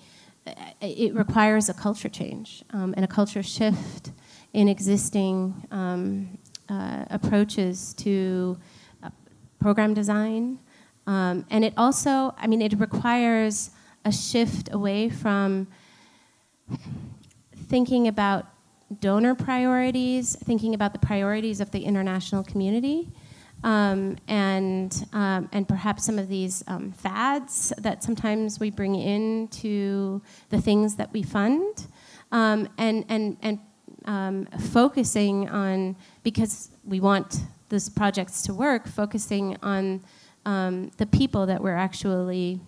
[0.81, 4.11] it requires a culture change um, and a culture shift
[4.53, 6.39] in existing um,
[6.69, 8.59] uh, approaches to
[9.03, 9.11] uh,
[9.61, 10.59] program design.
[11.07, 13.71] Um, and it also, I mean, it requires
[14.05, 15.69] a shift away from
[17.69, 18.47] thinking about
[19.01, 23.09] donor priorities, thinking about the priorities of the international community,
[23.65, 30.21] um, and um, and perhaps some of these um, fads that sometimes we bring into
[30.51, 31.87] the things that we fund,
[32.33, 33.59] um, and and and
[34.07, 40.03] um, focusing on because we want these projects to work, focusing on
[40.45, 42.61] um, the people that we're actually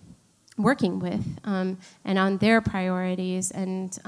[0.57, 3.99] working with and on their priorities and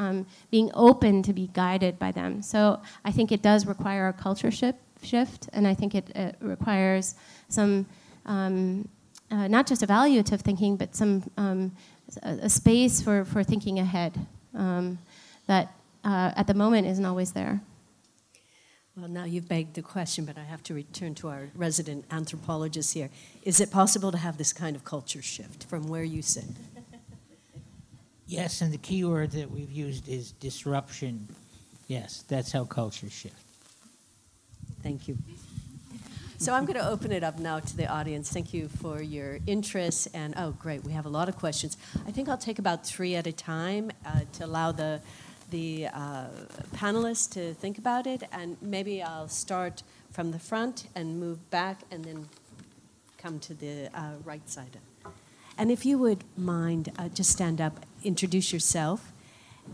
[0.50, 2.42] being open to be guided by them.
[2.42, 6.36] So I think it does require a culture shift, shift and I think it, it
[6.40, 7.16] requires
[7.50, 7.86] some,
[8.26, 8.88] um,
[9.32, 11.72] uh, not just evaluative thinking, but some um,
[12.24, 14.14] a, a, space for, for thinking ahead
[14.56, 14.98] um,
[15.48, 17.62] that uh, at the moment isn't always there.
[18.96, 22.96] Well, now you've begged the question, but I have to return to our resident anthropologist
[22.96, 23.12] here.
[23.44, 26.46] Is it possible to have this kind of culture shift from where you sit?
[28.26, 31.30] Yes, and the key word that we've used is disruption.
[31.88, 33.47] Yes, that's how cultures shift.
[34.84, 35.18] Thank you.
[36.40, 38.32] So I'm going to open it up now to the audience.
[38.32, 40.08] Thank you for your interest.
[40.14, 41.78] And oh, great, we have a lot of questions.
[42.08, 45.02] I think I'll take about three at a time uh, to allow the
[45.50, 46.26] the uh,
[46.76, 49.82] panelists to think about it, and maybe I'll start
[50.12, 52.28] from the front and move back, and then
[53.18, 54.78] come to the uh, right side.
[55.58, 59.12] And if you would mind, uh, just stand up, introduce yourself,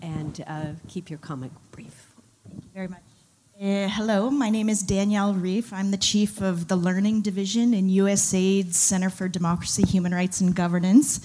[0.02, 2.14] and uh, keep your comment brief.
[2.48, 3.12] Thank you very much.
[3.61, 5.71] Uh, hello, my name is Danielle Reef.
[5.71, 10.55] I'm the chief of the Learning Division in USAID's Center for Democracy, Human Rights, and
[10.55, 11.19] Governance.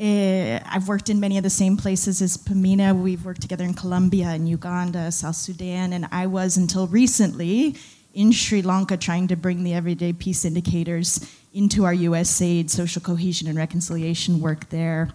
[0.00, 2.96] Uh, I've worked in many of the same places as Pamina.
[2.96, 7.76] We've worked together in Colombia and Uganda, South Sudan, and I was until recently
[8.14, 13.48] in Sri Lanka trying to bring the everyday peace indicators into our USAID social cohesion
[13.48, 15.10] and reconciliation work there.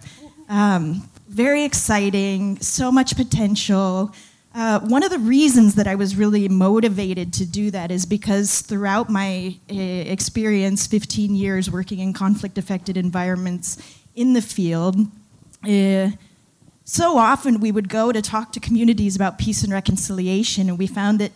[0.50, 4.14] Um, very exciting, so much potential.
[4.58, 8.60] Uh, one of the reasons that I was really motivated to do that is because
[8.60, 13.78] throughout my uh, experience, 15 years working in conflict affected environments
[14.16, 14.96] in the field,
[15.62, 16.10] uh,
[16.84, 20.88] so often we would go to talk to communities about peace and reconciliation, and we
[20.88, 21.30] found that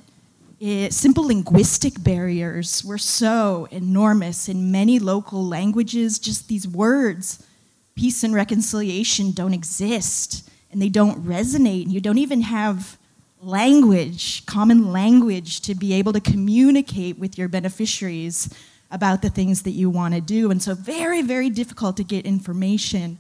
[0.61, 7.47] uh, simple linguistic barriers were so enormous in many local languages, just these words
[7.95, 11.85] peace and reconciliation don't exist and they don't resonate.
[11.85, 12.99] and You don't even have
[13.43, 18.49] language, common language, to be able to communicate with your beneficiaries
[18.91, 20.51] about the things that you want to do.
[20.51, 23.19] And so, very, very difficult to get information.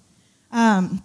[0.53, 1.03] Um,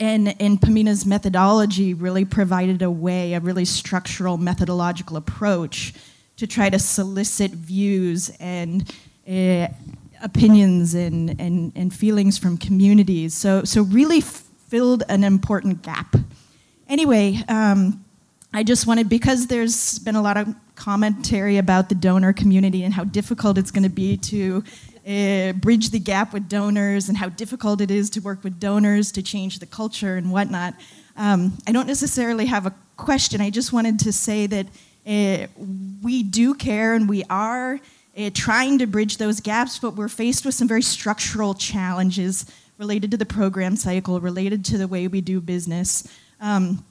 [0.00, 5.92] and, and Pamina's methodology really provided a way, a really structural methodological approach
[6.38, 8.90] to try to solicit views and
[9.28, 9.68] uh,
[10.22, 13.34] opinions and, and, and feelings from communities.
[13.34, 16.16] So, so really filled an important gap.
[16.88, 18.02] Anyway, um,
[18.52, 22.92] I just wanted, because there's been a lot of commentary about the donor community and
[22.92, 24.64] how difficult it's going to be to
[25.06, 29.12] uh, bridge the gap with donors and how difficult it is to work with donors
[29.12, 30.74] to change the culture and whatnot.
[31.16, 33.40] Um, I don't necessarily have a question.
[33.40, 34.66] I just wanted to say that
[35.06, 35.46] uh,
[36.02, 37.78] we do care and we are
[38.18, 42.46] uh, trying to bridge those gaps, but we're faced with some very structural challenges
[42.78, 46.04] related to the program cycle, related to the way we do business.
[46.40, 46.84] Um,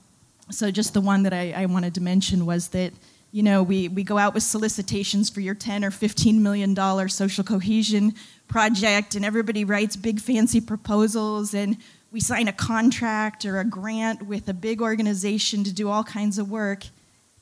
[0.52, 2.94] so just the one that I, I, wanted to mention was that
[3.32, 7.08] you know we, we go out with solicitations for your 10 or 15 million dollar
[7.08, 8.14] social cohesion
[8.48, 11.78] project and everybody writes big fancy proposals and
[12.12, 16.40] we sign a contract or a grant with a big organization to do all kinds
[16.40, 16.86] of work.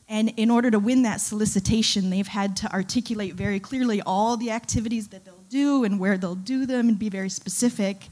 [0.10, 4.52] And in order to win that solicitation they've had to articulate very clearly all the
[4.52, 8.08] activities that they'll do and where they'll do them and be very specific.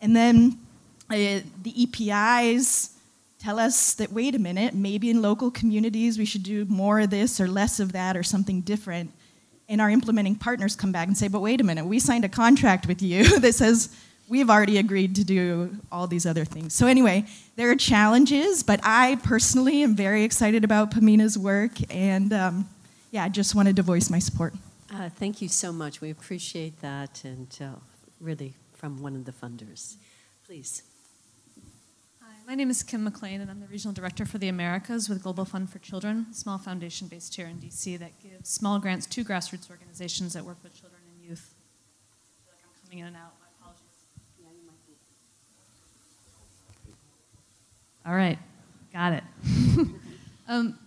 [0.00, 0.58] And then
[1.10, 1.14] uh,
[1.62, 2.93] the EPIs
[3.44, 7.10] tell us that, wait a minute, maybe in local communities we should do more of
[7.10, 9.12] this or less of that or something different.
[9.68, 12.28] And our implementing partners come back and say, but wait a minute, we signed a
[12.28, 13.94] contract with you that says
[14.28, 16.72] we've already agreed to do all these other things.
[16.72, 17.26] So, anyway,
[17.56, 21.72] there are challenges, but I personally am very excited about Pamina's work.
[21.90, 22.68] And um,
[23.10, 24.54] yeah, I just wanted to voice my support.
[24.90, 26.00] Uh, thank you so much.
[26.00, 27.78] We appreciate that, and uh,
[28.20, 29.96] really from one of the funders.
[30.46, 30.82] Please.
[32.46, 35.46] My name is Kim McLean, and I'm the Regional Director for the Americas with Global
[35.46, 39.24] Fund for Children, a small foundation based here in DC that gives small grants to
[39.24, 41.54] grassroots organizations that work with children and youth.
[41.54, 43.32] I feel like I'm coming in and out.
[43.40, 43.86] My apologies.
[44.38, 44.92] Yeah, you might be.
[48.04, 48.38] All right,
[48.92, 49.24] got it.
[50.48, 50.78] um,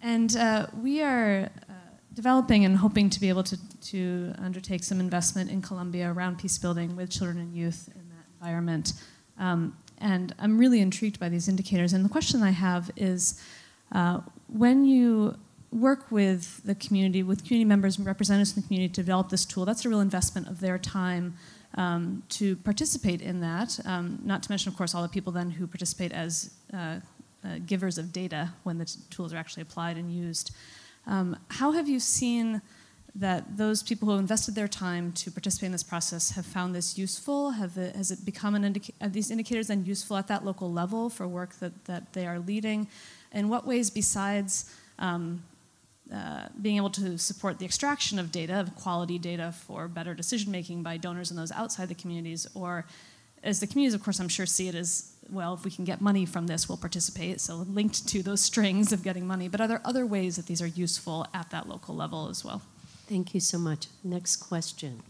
[0.00, 1.72] and uh, we are uh,
[2.14, 6.56] developing and hoping to be able to, to undertake some investment in Colombia around peace
[6.56, 8.94] building with children and youth in that environment.
[9.38, 11.92] Um, and I'm really intrigued by these indicators.
[11.92, 13.40] And the question I have is
[13.92, 15.36] uh, when you
[15.70, 19.46] work with the community, with community members and representatives in the community to develop this
[19.46, 21.34] tool, that's a real investment of their time
[21.76, 23.78] um, to participate in that.
[23.86, 26.96] Um, not to mention, of course, all the people then who participate as uh,
[27.44, 30.50] uh, givers of data when the tools are actually applied and used.
[31.06, 32.60] Um, how have you seen?
[33.14, 36.96] That those people who invested their time to participate in this process have found this
[36.96, 37.50] useful?
[37.50, 41.10] Have it, has it become an indica- these indicators then useful at that local level
[41.10, 42.88] for work that, that they are leading?
[43.32, 45.42] In what ways, besides um,
[46.12, 50.50] uh, being able to support the extraction of data, of quality data for better decision
[50.50, 52.86] making by donors and those outside the communities, or
[53.42, 56.00] as the communities, of course, I'm sure see it as well, if we can get
[56.00, 57.40] money from this, we'll participate.
[57.40, 59.48] So linked to those strings of getting money.
[59.48, 62.62] But are there other ways that these are useful at that local level as well?
[63.12, 63.88] Thank you so much.
[64.02, 65.02] Next question.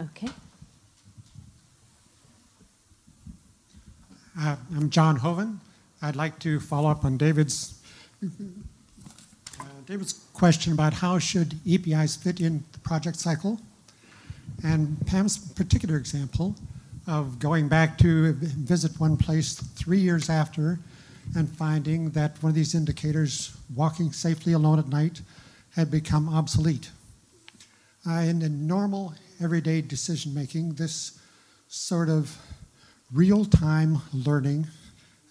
[0.00, 0.30] Okay.
[4.40, 5.60] Uh, I'm John Hoven.
[6.00, 7.78] I'd like to follow up on David's
[8.24, 13.60] uh, David's question about how should EPIs fit in the project cycle,
[14.64, 16.56] and Pam's particular example
[17.06, 20.78] of going back to visit one place three years after
[21.36, 25.20] and finding that one of these indicators, walking safely alone at night,
[25.74, 26.90] had become obsolete.
[28.06, 31.18] Uh, in, in normal, everyday decision making, this
[31.68, 32.36] sort of
[33.12, 34.66] real time learning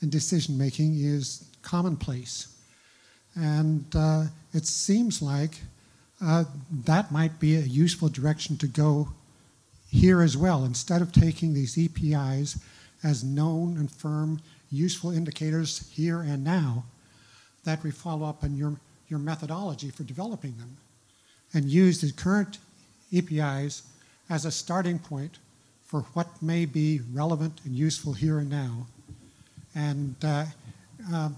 [0.02, 2.48] and decision making is commonplace.
[3.36, 5.62] And uh, it seems like
[6.22, 6.46] uh,
[6.86, 9.10] that might be a useful direction to go
[9.90, 10.66] here as well.
[10.66, 12.60] Instead of taking these EPIs
[13.04, 14.42] as known and firm,
[14.72, 16.84] useful indicators here and now,
[17.64, 18.76] that we follow up on your,
[19.14, 20.76] your methodology for developing them
[21.54, 22.58] and use the current
[23.14, 23.84] EPIs
[24.28, 25.38] as a starting point
[25.86, 28.88] for what may be relevant and useful here and now.
[29.76, 30.46] And uh,
[31.14, 31.30] uh,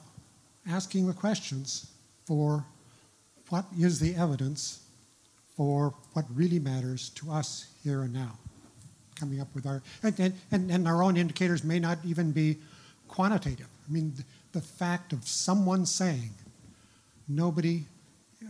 [0.66, 1.92] asking the questions
[2.24, 2.64] for
[3.50, 4.80] what is the evidence
[5.58, 8.38] for what really matters to us here and now.
[9.20, 12.56] Coming up with our, and, and, and our own indicators may not even be
[13.10, 13.68] quantitative.
[13.86, 14.14] I mean,
[14.54, 16.32] the fact of someone saying
[17.28, 17.86] nobody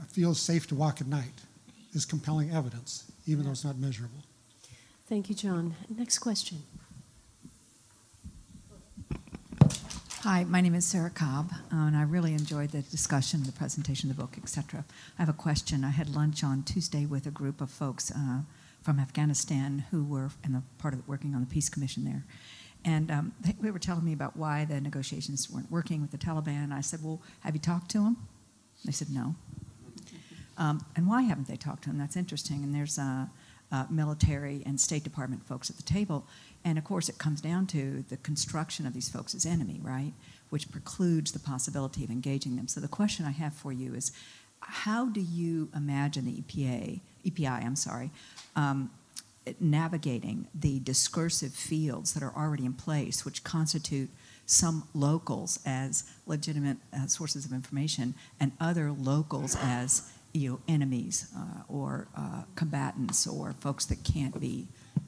[0.10, 1.42] feels safe to walk at night
[1.94, 4.20] is compelling evidence, even though it's not measurable.
[5.08, 5.76] Thank you, John.
[5.90, 6.64] Next question.
[10.22, 14.10] Hi, my name is Sarah Cobb, uh, and I really enjoyed the discussion, the presentation
[14.10, 14.84] of the book, etc.
[15.20, 15.84] I have a question.
[15.84, 18.40] I had lunch on Tuesday with a group of folks uh,
[18.82, 22.24] from Afghanistan who were in the part of working on the peace commission there,
[22.84, 26.18] and um, they, they, were telling me about why the negotiations weren't working with the
[26.18, 26.72] Taliban.
[26.72, 28.18] I said, "Well, have you talked to them?"
[28.84, 29.36] They said, "No."
[30.58, 31.98] Um, and why haven't they talked to them?
[31.98, 32.64] That's interesting.
[32.64, 33.26] And there's uh,
[33.72, 36.28] uh, military and State Department folks at the table.
[36.64, 40.14] And of course, it comes down to the construction of these folks as enemy, right?
[40.50, 42.68] Which precludes the possibility of engaging them.
[42.68, 44.12] So the question I have for you is,
[44.62, 48.12] how do you imagine the EPA, EPI, I'm sorry,
[48.56, 48.90] um,
[49.60, 54.10] navigating the discursive fields that are already in place, which constitute
[54.46, 61.28] some locals as legitimate uh, sources of information and other locals as you know, enemies
[61.36, 64.68] uh, or uh, combatants or folks that can't be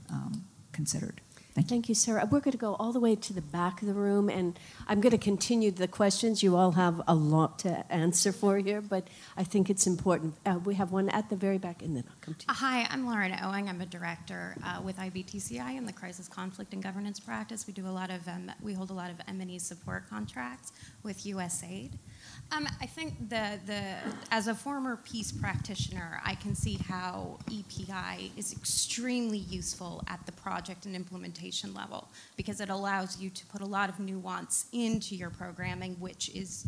[0.10, 1.22] um, considered.
[1.58, 1.76] Thank you.
[1.78, 2.28] Thank you, Sarah.
[2.30, 5.02] We're going to go all the way to the back of the room, and I'm
[5.02, 6.44] going to continue the questions.
[6.44, 10.36] You all have a lot to answer for here, but I think it's important.
[10.46, 12.54] Uh, we have one at the very back, and then I'll come to you.
[12.54, 13.70] Hi, I'm Lauren Owing.
[13.70, 17.66] I'm a director uh, with IBTCI in the Crisis Conflict and Governance practice.
[17.66, 21.24] We do a lot of, um, we hold a lot of M&E support contracts with
[21.24, 21.94] USAID.
[22.52, 23.82] Um, I think the, the,
[24.32, 30.32] as a former peace practitioner, I can see how EPI is extremely useful at the
[30.32, 32.08] project and implementation level
[32.38, 36.66] because it allows you to put a lot of nuance into your programming, which is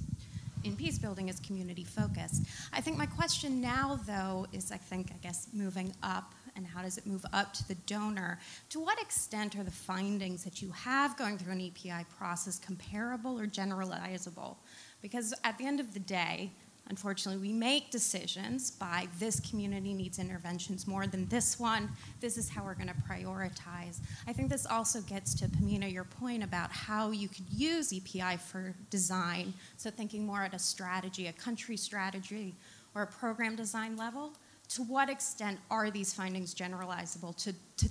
[0.65, 2.43] in peace building is community focused.
[2.73, 6.81] I think my question now, though, is I think, I guess, moving up and how
[6.81, 8.37] does it move up to the donor?
[8.71, 13.39] To what extent are the findings that you have going through an EPI process comparable
[13.39, 14.57] or generalizable?
[15.01, 16.51] Because at the end of the day,
[16.89, 21.89] unfortunately, we make decisions by this community needs interventions more than this one.
[22.19, 23.99] This is how we're going to prioritize.
[24.27, 28.37] I think this also gets to, Pamina, your point about how you could use EPI
[28.37, 29.53] for design.
[29.77, 32.55] So, thinking more at a strategy, a country strategy,
[32.95, 34.33] or a program design level.
[34.69, 37.89] To what extent are these findings generalizable to, to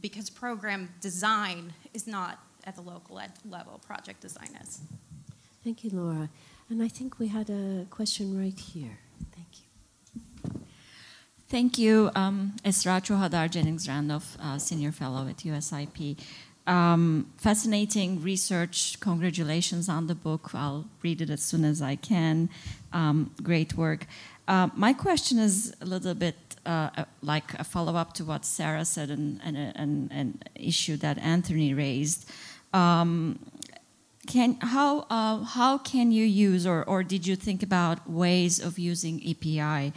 [0.00, 4.80] because program design is not at the local ed level, project design is.
[5.66, 6.28] Thank you, Laura.
[6.70, 9.00] And I think we had a question right here.
[9.34, 10.60] Thank you.
[11.48, 16.18] Thank you, um, Esra Cuhadar Jennings Randolph, uh, Senior Fellow at USIP.
[16.68, 19.00] Um, fascinating research.
[19.00, 20.54] Congratulations on the book.
[20.54, 22.48] I'll read it as soon as I can.
[22.92, 24.06] Um, great work.
[24.46, 28.84] Uh, my question is a little bit uh, like a follow up to what Sarah
[28.84, 32.30] said and an issue that Anthony raised.
[32.72, 33.38] Um,
[34.26, 38.78] can, how, uh, how can you use, or, or did you think about ways of
[38.78, 39.92] using EPI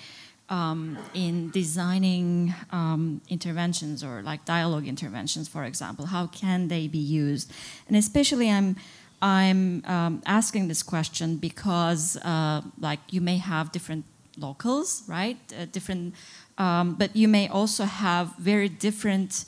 [0.49, 6.06] um, in designing um, interventions or like dialogue interventions, for example?
[6.06, 7.51] How can they be used?
[7.88, 8.76] And especially, I'm,
[9.22, 14.06] I'm um, asking this question because, uh, like, you may have different
[14.38, 15.38] locals, right?
[15.51, 16.15] Uh, different,
[16.57, 19.45] um, but you may also have very different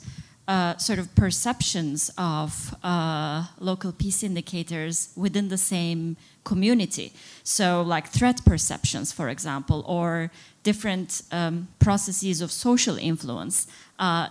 [0.48, 7.12] uh, sort of perceptions of uh, local peace indicators within the same community.
[7.44, 10.30] So, like threat perceptions, for example, or
[10.62, 13.66] different um, processes of social influence.
[13.98, 14.28] Uh,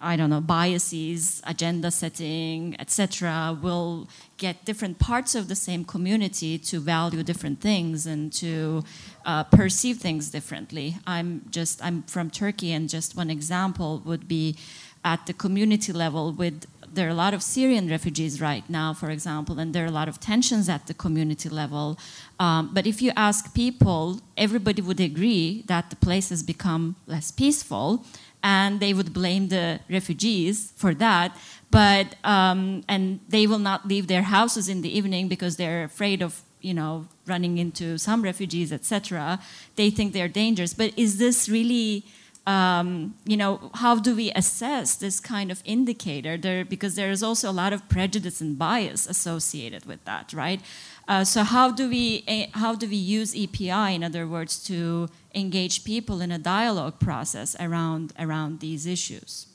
[0.00, 4.08] I don't know, biases, agenda setting, etc., will
[4.38, 8.84] get different parts of the same community to value different things and to
[9.24, 10.96] uh, perceive things differently.
[11.06, 14.56] I'm just, I'm from Turkey, and just one example would be
[15.04, 19.10] at the community level with there are a lot of Syrian refugees right now, for
[19.10, 21.98] example, and there are a lot of tensions at the community level.
[22.38, 27.30] Um, but if you ask people, everybody would agree that the place has become less
[27.30, 28.04] peaceful,
[28.42, 31.36] and they would blame the refugees for that.
[31.70, 36.22] But um, and they will not leave their houses in the evening because they're afraid
[36.22, 39.40] of you know running into some refugees, etc.
[39.76, 40.74] They think they're dangerous.
[40.74, 42.04] But is this really
[42.46, 46.36] um, you know, how do we assess this kind of indicator?
[46.36, 50.60] There, because there is also a lot of prejudice and bias associated with that, right?
[51.08, 55.08] Uh, so how do we eh, how do we use EPI, in other words, to
[55.34, 59.46] engage people in a dialogue process around around these issues?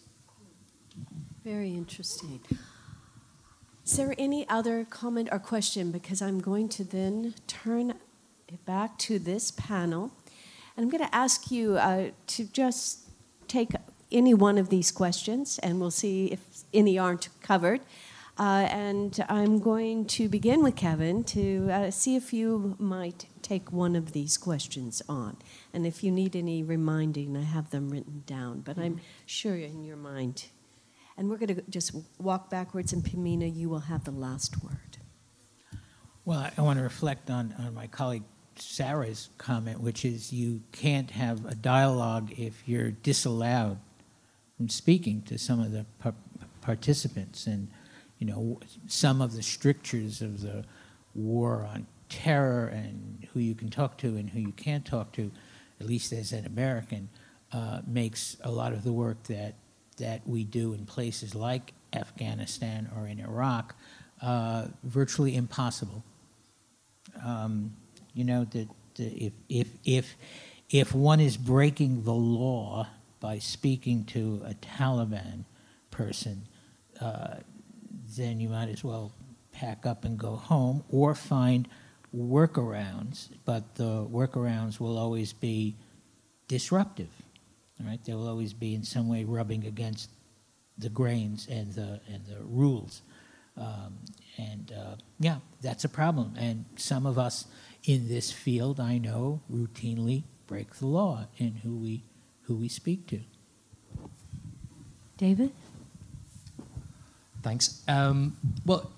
[1.44, 2.40] Very interesting.
[3.90, 5.90] Is there any other comment or question?
[5.90, 7.96] Because I'm going to then turn
[8.48, 10.12] it back to this panel.
[10.78, 13.10] And I'm going to ask you uh, to just
[13.48, 13.72] take
[14.12, 16.40] any one of these questions, and we'll see if
[16.72, 17.82] any aren't covered.
[18.38, 23.72] Uh, and I'm going to begin with Kevin to uh, see if you might take
[23.72, 25.38] one of these questions on.
[25.74, 29.84] And if you need any reminding, I have them written down, but I'm sure in
[29.84, 30.46] your mind.
[31.20, 34.98] And we're going to just walk backwards, and Pamina, you will have the last word.
[36.24, 38.24] Well, I want to reflect on, on my colleague
[38.56, 43.80] Sarah's comment, which is you can't have a dialogue if you're disallowed
[44.56, 46.14] from speaking to some of the par
[46.62, 47.48] participants.
[47.48, 47.68] And,
[48.20, 50.64] you know, some of the strictures of the
[51.14, 55.32] war on terror and who you can talk to and who you can't talk to,
[55.82, 57.10] at least as an American,
[57.52, 59.56] uh, makes a lot of the work that,
[60.00, 63.76] that we do in places like Afghanistan or in Iraq
[64.22, 66.04] uh, virtually impossible.
[67.24, 67.76] Um,
[68.14, 68.68] you know that
[68.98, 70.16] if if if
[70.70, 72.88] if one is breaking the law
[73.20, 75.46] by speaking to a Taliban
[75.92, 76.48] person,
[77.02, 77.36] uh,
[78.18, 79.12] then you might as well
[79.52, 81.68] pack up and go home or find
[82.16, 83.30] workarounds.
[83.46, 85.76] But the workarounds will always be
[86.48, 87.10] disruptive.
[87.84, 88.04] Right?
[88.04, 90.10] They will always be in some way rubbing against
[90.78, 93.02] the grains and the and the rules.
[93.58, 93.98] Um,
[94.38, 96.34] and uh, yeah, that's a problem.
[96.38, 97.46] And some of us
[97.84, 102.04] in this field, I know, routinely break the law in who we,
[102.44, 103.20] who we speak to.
[105.18, 105.52] David?
[107.44, 107.84] Thanks.
[107.88, 108.92] Um, well,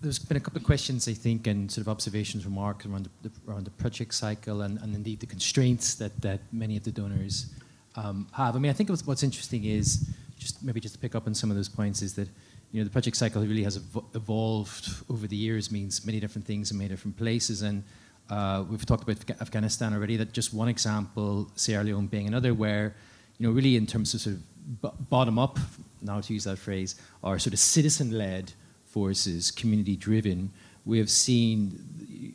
[0.00, 3.28] there's been a couple of questions, I think, and sort of observations, remarks around the,
[3.28, 6.92] the around the project cycle and, and indeed the constraints that, that many of the
[6.92, 7.54] donors
[7.96, 8.56] um, have.
[8.56, 10.08] I mean, I think what's, interesting is,
[10.38, 12.28] just maybe just to pick up on some of those points, is that
[12.72, 16.46] you know, the project cycle really has ev evolved over the years, means many different
[16.46, 17.62] things in many different places.
[17.62, 17.82] And
[18.28, 22.94] uh, we've talked about Afghanistan already, that just one example, Sierra Leone being another, where,
[23.38, 25.58] you know, really in terms of sort of bottom up,
[26.02, 28.52] now to use that phrase, are sort of citizen led
[28.84, 30.50] forces, community driven,
[30.84, 32.34] we have seen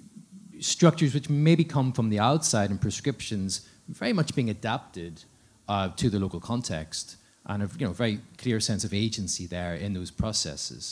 [0.59, 5.23] structures which maybe come from the outside and prescriptions very much being adapted
[5.71, 7.05] uh, to the local context
[7.45, 10.83] and a you know, very clear sense of agency there in those processes.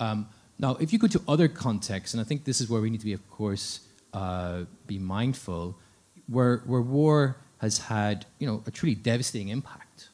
[0.00, 0.18] Um,
[0.58, 3.02] now, if you go to other contexts, and I think this is where we need
[3.06, 3.66] to be, of course,
[4.12, 5.78] uh, be mindful,
[6.26, 10.08] where, where war has had you know, a truly devastating impact.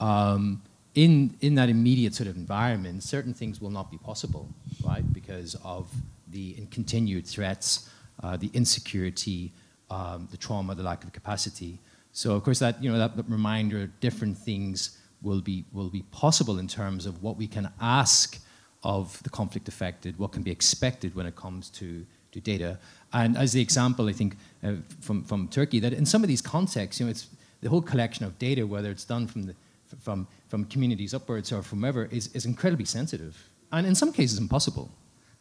[0.00, 0.62] Um,
[0.94, 4.48] in, in that immediate sort of environment, certain things will not be possible,
[4.84, 5.88] right, because of
[6.28, 7.88] the continued threats,
[8.22, 9.52] uh, the insecurity,
[9.88, 11.78] um, the trauma, the lack of capacity.
[12.12, 16.58] So, of course, that, you know, that reminder different things will be, will be possible
[16.58, 18.38] in terms of what we can ask
[18.82, 22.78] of the conflict affected, what can be expected when it comes to, to data.
[23.12, 26.42] And as the example, I think, uh, from, from Turkey, that in some of these
[26.42, 27.28] contexts, you know, it's
[27.60, 29.54] the whole collection of data, whether it's done from, the,
[30.00, 33.50] from, from communities upwards or from wherever, is, is incredibly sensitive.
[33.70, 34.90] And in some cases, impossible,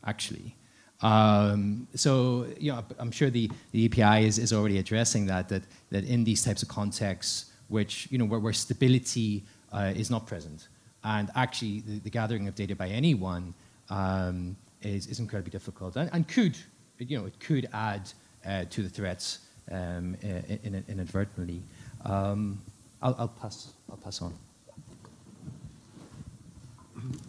[0.05, 0.55] actually.
[1.01, 5.63] Um, so, you know, I'm sure the, the EPI is, is already addressing that, that,
[5.91, 10.27] that in these types of contexts, which, you know, where, where stability uh, is not
[10.27, 10.67] present.
[11.03, 13.53] And actually, the, the, gathering of data by anyone
[13.89, 16.57] um, is, is incredibly difficult and, and, could,
[16.97, 18.11] you know, it could add
[18.45, 19.39] uh, to the threats
[19.71, 21.61] um, in, in, inadvertently.
[22.03, 22.61] Um,
[23.01, 24.33] I'll, I'll, pass, I'll pass on.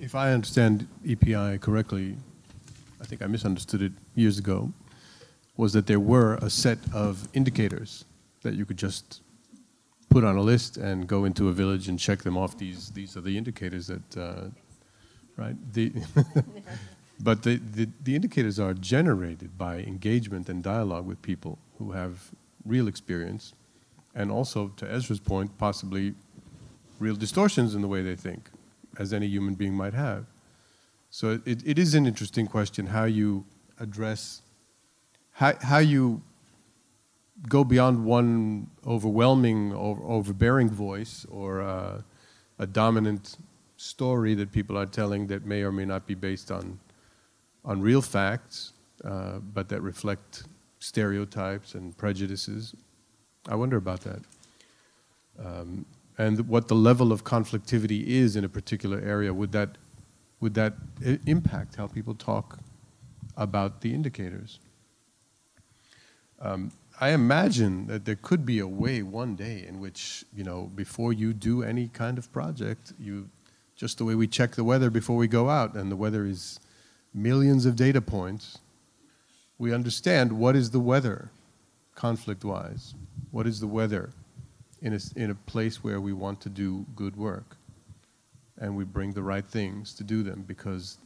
[0.01, 2.17] If I understand EPI correctly,
[3.01, 4.73] I think I misunderstood it years ago,
[5.57, 8.05] was that there were a set of indicators
[8.43, 9.23] that you could just
[10.09, 12.59] put on a list and go into a village and check them off.
[12.59, 14.45] These these are the indicators that, uh,
[15.37, 15.57] right?
[15.73, 15.93] The
[17.23, 22.31] but the, the, the indicators are generated by engagement and dialogue with people who have
[22.65, 23.55] real experience,
[24.15, 26.15] and also to Esra's point, possibly
[26.99, 28.51] real distortions in the way they think.
[28.99, 30.27] as any human being might have.
[31.11, 33.45] So it, it is an interesting question how you
[33.79, 34.43] address,
[35.33, 36.23] how, how you
[37.49, 42.03] go beyond one overwhelming or overbearing voice or uh,
[42.59, 43.39] a dominant
[43.77, 46.79] story that people are telling that may or may not be based on,
[47.65, 48.73] on real facts,
[49.05, 50.45] uh, but that reflect
[50.79, 52.75] stereotypes and prejudices.
[53.49, 54.21] I wonder about that.
[55.43, 55.87] Um,
[56.19, 59.33] and what the level of conflictivity is in a particular area.
[59.33, 59.79] Would that,
[60.41, 60.75] would that
[61.27, 62.59] impact how people talk
[63.37, 64.59] about the indicators?
[66.41, 70.71] Um, I imagine that there could be a way one day in which, you know,
[70.75, 73.29] before you do any kind of project, you
[73.77, 76.61] just the way we check the weather before we go out, and the weather is
[77.15, 78.59] millions of data points,
[79.59, 81.31] we understand what is the weather
[81.95, 82.95] conflict wise?
[83.31, 84.11] What is the weather
[84.83, 87.57] in a, in a place where we want to do good work?
[88.61, 90.99] And we bring the right things to do them because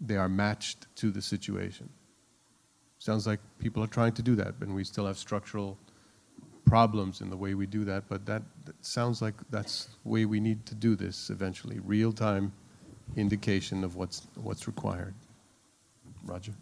[0.00, 1.88] they are matched to the situation.
[2.98, 5.78] Sounds like people are trying to do that, and we still have structural
[6.66, 10.24] problems in the way we do that, but that, that sounds like that's the way
[10.24, 12.52] we need to do this eventually real time
[13.16, 15.14] indication of what's, what's required.
[16.24, 16.52] Roger?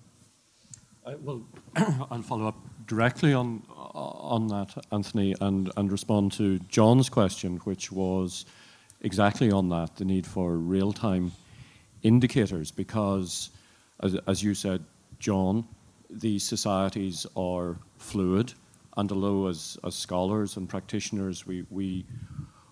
[1.06, 1.42] Uh, well,
[2.10, 2.56] I'll follow up
[2.86, 3.62] directly on,
[3.94, 8.44] on that, Anthony, and, and respond to John's question, which was
[9.04, 11.30] exactly on that the need for real time
[12.02, 13.50] indicators, because,
[14.02, 14.84] as, as you said,
[15.20, 15.66] John,
[16.10, 18.52] these societies are fluid
[18.96, 22.04] and although as, as scholars and practitioners we, we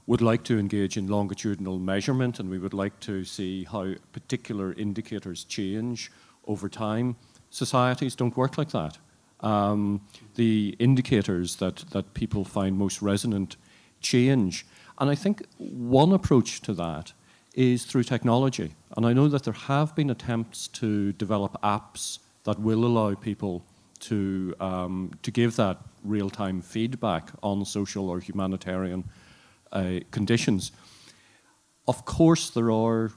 [0.06, 4.72] would like to engage in longitudinal measurement and we would like to see how particular
[4.74, 6.10] indicators change
[6.46, 7.16] over time,
[7.50, 8.98] societies don't work like that.
[9.40, 10.00] Um,
[10.36, 13.56] the indicators that, that people find most resonant
[14.00, 14.66] change.
[15.02, 17.12] And I think one approach to that
[17.54, 18.76] is through technology.
[18.96, 23.64] And I know that there have been attempts to develop apps that will allow people
[24.02, 29.02] to, um, to give that real time feedback on social or humanitarian
[29.72, 30.70] uh, conditions.
[31.88, 33.10] Of course, there are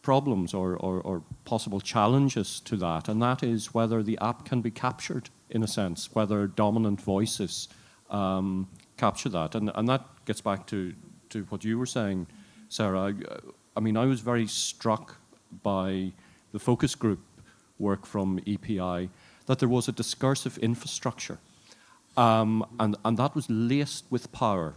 [0.00, 4.62] problems or, or, or, possible challenges to that, and that is whether the app can
[4.62, 7.68] be captured in a sense, whether dominant voices
[8.08, 9.54] um, capture that.
[9.54, 10.94] And, and that gets back to,
[11.30, 12.26] to what you were saying,
[12.68, 13.14] Sarah.
[13.76, 15.16] I, mean, I was very struck
[15.62, 16.12] by
[16.52, 17.20] the focus group
[17.78, 19.10] work from EPI
[19.46, 21.38] that there was a discursive infrastructure.
[22.16, 24.74] Um, and, and that was laced with power.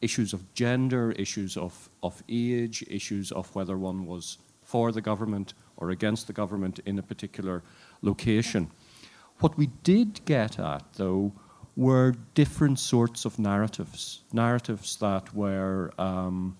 [0.00, 5.54] Issues of gender, issues of, of age, issues of whether one was for the government
[5.76, 7.62] or against the government in a particular
[8.02, 8.70] location.
[9.40, 11.32] What we did get at, though,
[11.78, 14.20] were different sorts of narratives.
[14.32, 16.54] Narratives that were um,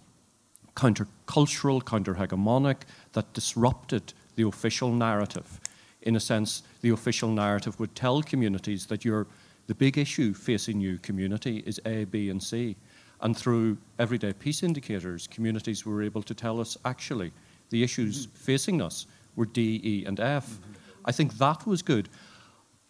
[0.75, 2.79] countercultural, counter hegemonic,
[3.13, 5.61] that disrupted the official narrative
[6.03, 9.27] in a sense, the official narrative would tell communities that you're,
[9.67, 12.77] the big issue facing you community is A, B, and C.
[13.21, 17.33] And through everyday peace indicators, communities were able to tell us actually
[17.71, 18.37] the issues mm-hmm.
[18.37, 20.49] facing us were D, E, and F.
[20.49, 20.73] Mm-hmm.
[21.05, 22.09] I think that was good.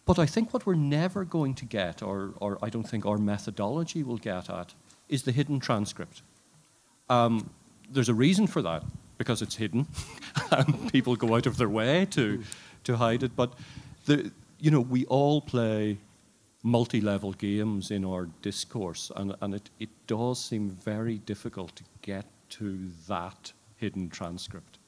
[0.08, 3.18] But I think what we're never going to get, or, or I don't think our
[3.18, 4.72] methodology will get at,
[5.10, 6.22] is the hidden transcript.
[7.10, 7.50] Um,
[7.90, 8.84] there's a reason for that,
[9.18, 9.86] because it's hidden,
[10.92, 12.42] people go out of their way to
[12.84, 13.36] to hide it.
[13.36, 13.52] But
[14.06, 15.98] the, you know, we all play
[16.62, 22.24] multi-level games in our discourse, and, and it, it does seem very difficult to get
[22.50, 24.78] to that hidden transcript.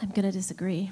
[0.00, 0.90] I'm going to disagree.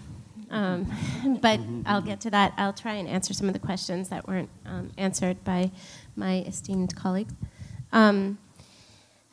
[0.51, 0.91] Um,
[1.43, 2.55] but I'll get to that.
[2.57, 5.71] I'll try and answer some of the questions that weren't um, answered by
[6.15, 7.35] my esteemed colleagues.
[7.93, 8.39] Um,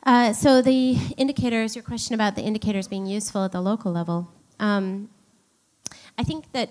[0.04, 4.30] uh, so, the indicators, your question about the indicators being useful at the local level.
[4.60, 5.08] Um,
[6.18, 6.70] I think that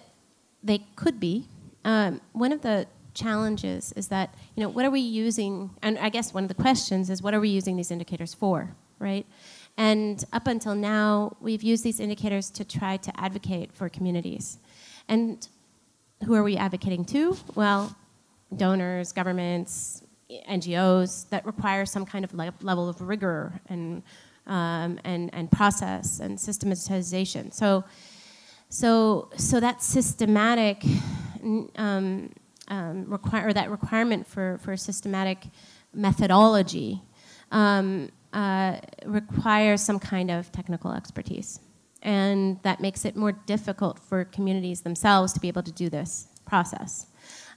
[0.63, 1.47] they could be.
[1.83, 6.09] Um, one of the challenges is that, you know, what are we using, and I
[6.09, 9.25] guess one of the questions is what are we using these indicators for, right?
[9.77, 14.59] And up until now, we've used these indicators to try to advocate for communities.
[15.07, 15.47] And
[16.25, 17.35] who are we advocating to?
[17.55, 17.95] Well,
[18.55, 20.03] donors, governments,
[20.49, 24.03] NGOs that require some kind of le- level of rigor and
[24.47, 27.51] um, and, and process and systematization.
[27.51, 27.83] So,
[28.69, 30.83] so, so that systematic
[31.75, 32.31] um,
[32.67, 35.45] um, require, or that requirement for, for systematic
[35.93, 37.01] methodology
[37.51, 41.59] um, uh, requires some kind of technical expertise.
[42.01, 46.27] And that makes it more difficult for communities themselves to be able to do this
[46.45, 47.07] process.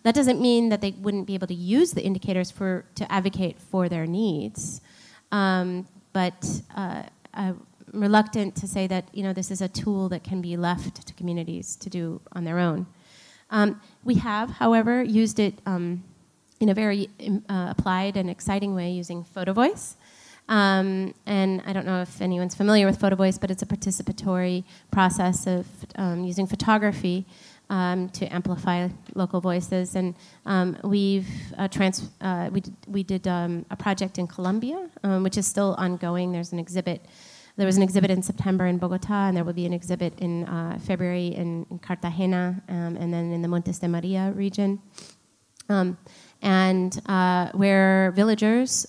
[0.04, 3.58] That doesn't mean that they wouldn't be able to use the indicators for, to advocate
[3.58, 4.80] for their needs.
[5.32, 7.02] Um, but uh,
[7.34, 11.06] I'm reluctant to say that you know this is a tool that can be left
[11.06, 12.86] to communities to do on their own.
[13.50, 16.02] Um, we have, however, used it um,
[16.60, 19.96] in a very um, uh, applied and exciting way using Photo Voice.
[20.48, 24.64] Um, and I don't know if anyone's familiar with Photo Voice, but it's a participatory
[24.90, 25.66] process of
[25.96, 27.26] um, using photography
[27.68, 29.96] um, to amplify local voices.
[29.96, 30.14] And
[30.44, 31.28] um, we've
[31.58, 35.46] uh, trans- uh, we did, we did um, a project in Colombia, um, which is
[35.46, 36.32] still ongoing.
[36.32, 37.04] There's an exhibit.
[37.56, 40.44] There was an exhibit in September in Bogota, and there will be an exhibit in
[40.44, 44.80] uh, February in, in Cartagena, um, and then in the Montes de Maria region.
[45.68, 45.96] Um,
[46.42, 48.86] and uh, where villagers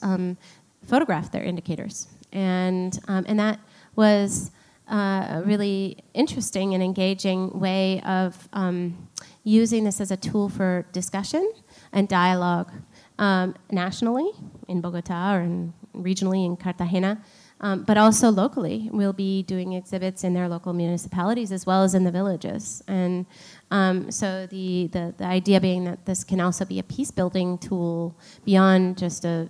[0.88, 3.60] photographed their indicators, and and that
[3.96, 4.52] was
[4.90, 9.10] uh, a really interesting and engaging way of um,
[9.44, 11.52] using this as a tool for discussion
[11.92, 12.72] and dialogue
[13.20, 14.30] um, nationally
[14.68, 17.22] in Bogota or in, regionally in Cartagena,
[17.60, 18.90] um, but also locally.
[18.94, 22.84] We'll be doing exhibits in their local municipalities as well as in the villages.
[22.88, 23.26] And
[23.72, 27.58] um, so the, the, the idea being that this can also be a peace building
[27.58, 28.16] tool
[28.46, 29.50] beyond just a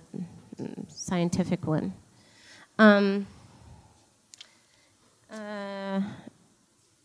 [0.88, 1.92] scientific one.
[2.78, 3.26] Um,
[5.32, 6.00] uh,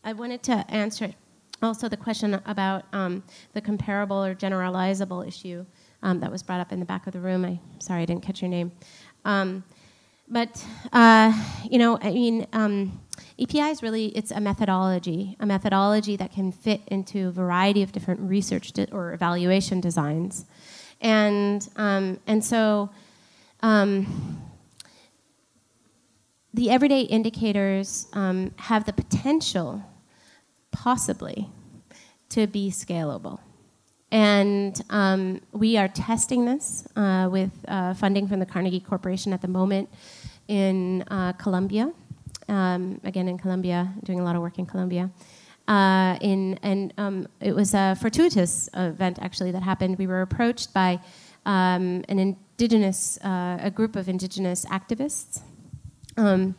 [0.04, 1.14] I wanted to answer
[1.62, 3.24] also the question about um,
[3.54, 5.66] the comparable or generalizable issue
[6.02, 7.46] um, that was brought up in the back of the room.
[7.46, 8.72] I sorry I didn't catch your name,
[9.26, 9.64] um,
[10.28, 11.34] but uh,
[11.70, 13.00] you know, I mean, um,
[13.40, 17.92] EPI is really it's a methodology, a methodology that can fit into a variety of
[17.92, 20.46] different research or evaluation designs,
[21.02, 22.90] and um, and so.
[23.64, 24.42] Um,
[26.54, 29.82] the everyday indicators um, have the potential,
[30.72, 31.50] possibly,
[32.28, 33.40] to be scalable.
[34.12, 39.42] And um, we are testing this uh, with uh, funding from the Carnegie Corporation at
[39.42, 39.90] the moment
[40.50, 41.92] in uh, Colombia.
[42.50, 45.10] Um, again, in Colombia, doing a lot of work in Colombia.
[45.70, 49.98] Uh, in, and um, it was a fortuitous event actually that happened.
[49.98, 51.00] We were approached by
[51.46, 52.20] um, an
[52.58, 55.42] indigenous, uh, a group of indigenous activists
[56.18, 56.56] um,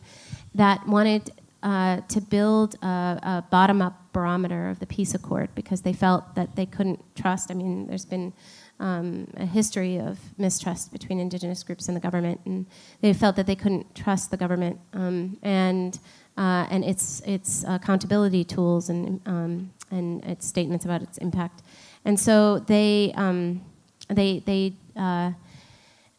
[0.53, 1.31] that wanted
[1.63, 6.35] uh, to build a, a bottom up barometer of the peace accord because they felt
[6.35, 7.49] that they couldn't trust.
[7.49, 8.33] I mean, there's been
[8.79, 12.65] um, a history of mistrust between indigenous groups and the government, and
[13.01, 15.99] they felt that they couldn't trust the government um, and
[16.37, 21.63] uh, and its its accountability tools and um, and its statements about its impact,
[22.03, 23.61] and so they um,
[24.09, 24.73] they they.
[24.95, 25.31] Uh,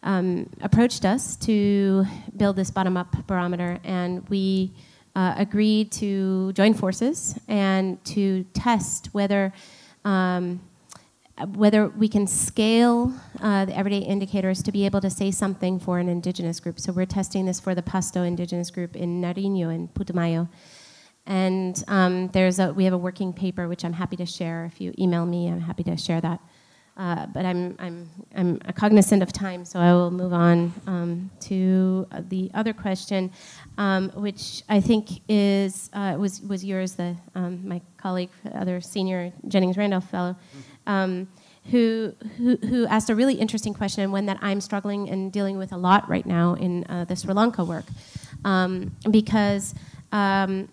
[0.02, 2.04] um, approached us to
[2.36, 4.72] build this bottom up barometer, and we
[5.14, 9.52] uh, agreed to join forces and to test whether.
[10.04, 10.60] Um,
[11.54, 13.12] whether we can scale
[13.42, 16.80] uh, the everyday indicators to be able to say something for an indigenous group.
[16.80, 20.48] So we're testing this for the Pasto indigenous group in Nariño and Putumayo.
[21.26, 24.64] And um, there's a, we have a working paper which I'm happy to share.
[24.64, 26.40] If you email me, I'm happy to share that.
[26.96, 32.06] Uh, but I'm, I'm, I'm cognizant of time, so I will move on um, to
[32.30, 33.30] the other question,
[33.76, 39.30] um, which I think is uh, was was yours, the um, my colleague, other senior
[39.46, 40.36] Jennings Randolph fellow,
[40.86, 41.28] um,
[41.70, 45.58] who, who who asked a really interesting question and one that I'm struggling and dealing
[45.58, 47.84] with a lot right now in uh, the Sri Lanka work,
[48.46, 49.74] um, because
[50.12, 50.70] um,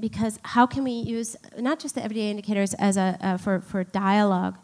[0.00, 3.84] because how can we use not just the everyday indicators as a uh, for for
[3.84, 4.56] dialogue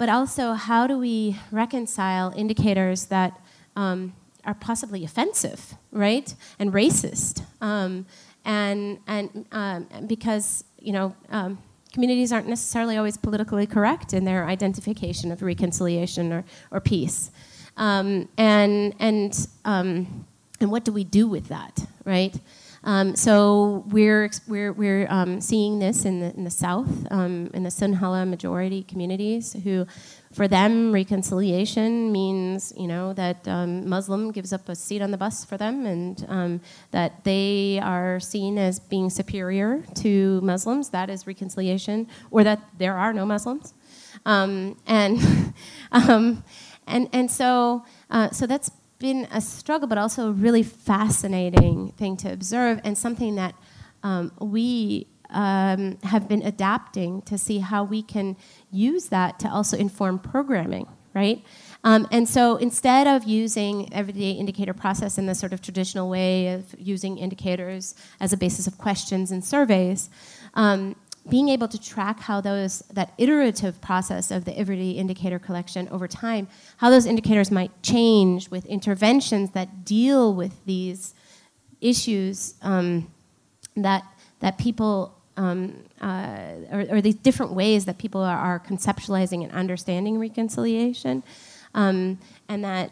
[0.00, 3.38] but also how do we reconcile indicators that
[3.76, 4.14] um,
[4.46, 8.06] are possibly offensive, right, and racist, um,
[8.46, 11.58] and and um, because you know um,
[11.92, 17.30] communities aren't necessarily always politically correct in their identification of reconciliation or, or peace,
[17.76, 20.24] um, and and um,
[20.60, 22.40] and what do we do with that, right?
[22.82, 27.62] Um, so we're, we're, we're um, seeing this in the, in the South, um, in
[27.62, 29.86] the Sinhala majority communities, who,
[30.32, 35.18] for them, reconciliation means, you know, that um, Muslim gives up a seat on the
[35.18, 36.60] bus for them, and um,
[36.92, 40.88] that they are seen as being superior to Muslims.
[40.90, 43.74] That is reconciliation, or that there are no Muslims,
[44.24, 45.18] um, and
[45.92, 48.70] and and so uh, so that's
[49.00, 53.54] been a struggle, but also a really fascinating thing to observe, and something that
[54.04, 58.36] um, we um, have been adapting to see how we can
[58.70, 61.44] use that to also inform programming, right?
[61.82, 66.48] Um, and so instead of using everyday indicator process in the sort of traditional way
[66.48, 70.10] of using indicators as a basis of questions and surveys,
[70.54, 70.94] um,
[71.30, 76.06] being able to track how those that iterative process of the everyday indicator collection over
[76.06, 76.48] time
[76.78, 81.14] how those indicators might change with interventions that deal with these
[81.80, 83.10] issues um,
[83.76, 84.02] that
[84.40, 89.52] that people um, uh, or, or these different ways that people are, are conceptualizing and
[89.52, 91.22] understanding reconciliation,
[91.74, 92.90] um, and that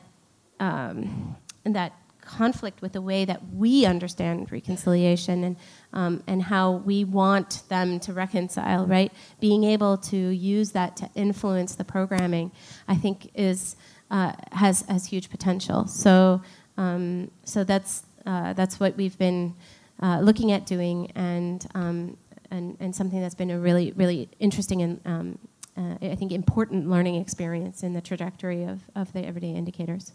[0.61, 1.93] um, and that
[2.23, 5.57] conflict with the way that we understand reconciliation and
[5.93, 8.87] um, and how we want them to reconcile.
[8.87, 12.53] Right, being able to use that to influence the programming,
[12.87, 13.77] I think is
[14.11, 15.87] uh, has has huge potential.
[15.87, 16.43] So
[16.77, 19.55] um, so that's uh, that's what we've been
[20.03, 22.17] uh, looking at doing, and, um,
[22.51, 25.39] and and something that's been a really really interesting and um,
[25.79, 30.13] uh, I think important learning experience in the trajectory of, of the everyday indicators.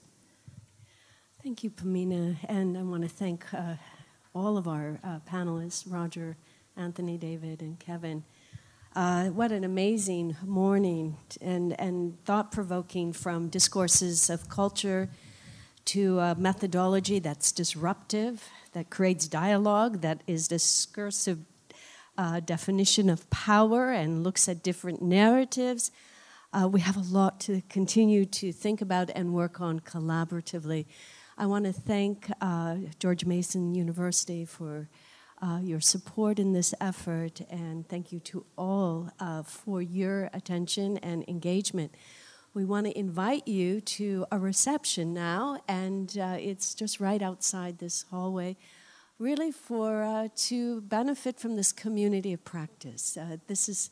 [1.41, 3.75] Thank you, Pamina, and I want to thank uh,
[4.33, 6.35] all of our uh, panelists, Roger,
[6.75, 8.23] Anthony, David, and Kevin.
[8.95, 15.09] Uh, what an amazing morning and, and thought provoking from discourses of culture
[15.85, 21.39] to a methodology that's disruptive, that creates dialogue, that is discursive
[22.17, 25.91] uh, definition of power and looks at different narratives.
[26.53, 30.85] Uh, we have a lot to continue to think about and work on collaboratively.
[31.37, 34.87] I want to thank uh, George Mason University for
[35.41, 40.97] uh, your support in this effort, and thank you to all uh, for your attention
[40.99, 41.93] and engagement
[42.53, 47.79] we want to invite you to a reception now, and uh, it's just right outside
[47.79, 48.55] this hallway,
[49.17, 53.17] really for uh, to benefit from this community of practice.
[53.17, 53.89] Uh, this is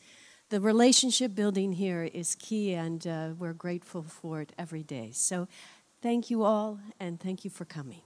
[0.49, 3.03] the relationship building here is key, and
[3.39, 5.09] we're grateful for it every day.
[5.11, 5.47] So,
[6.01, 8.01] thank you all, and thank you for coming.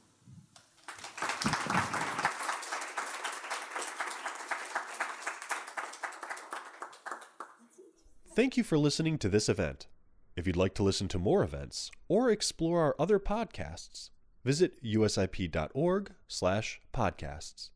[8.36, 9.88] Thank you for listening to this event.
[10.36, 14.10] If you'd like to listen to more events or explore our other podcasts,
[14.44, 17.70] visit usip.org/podcasts.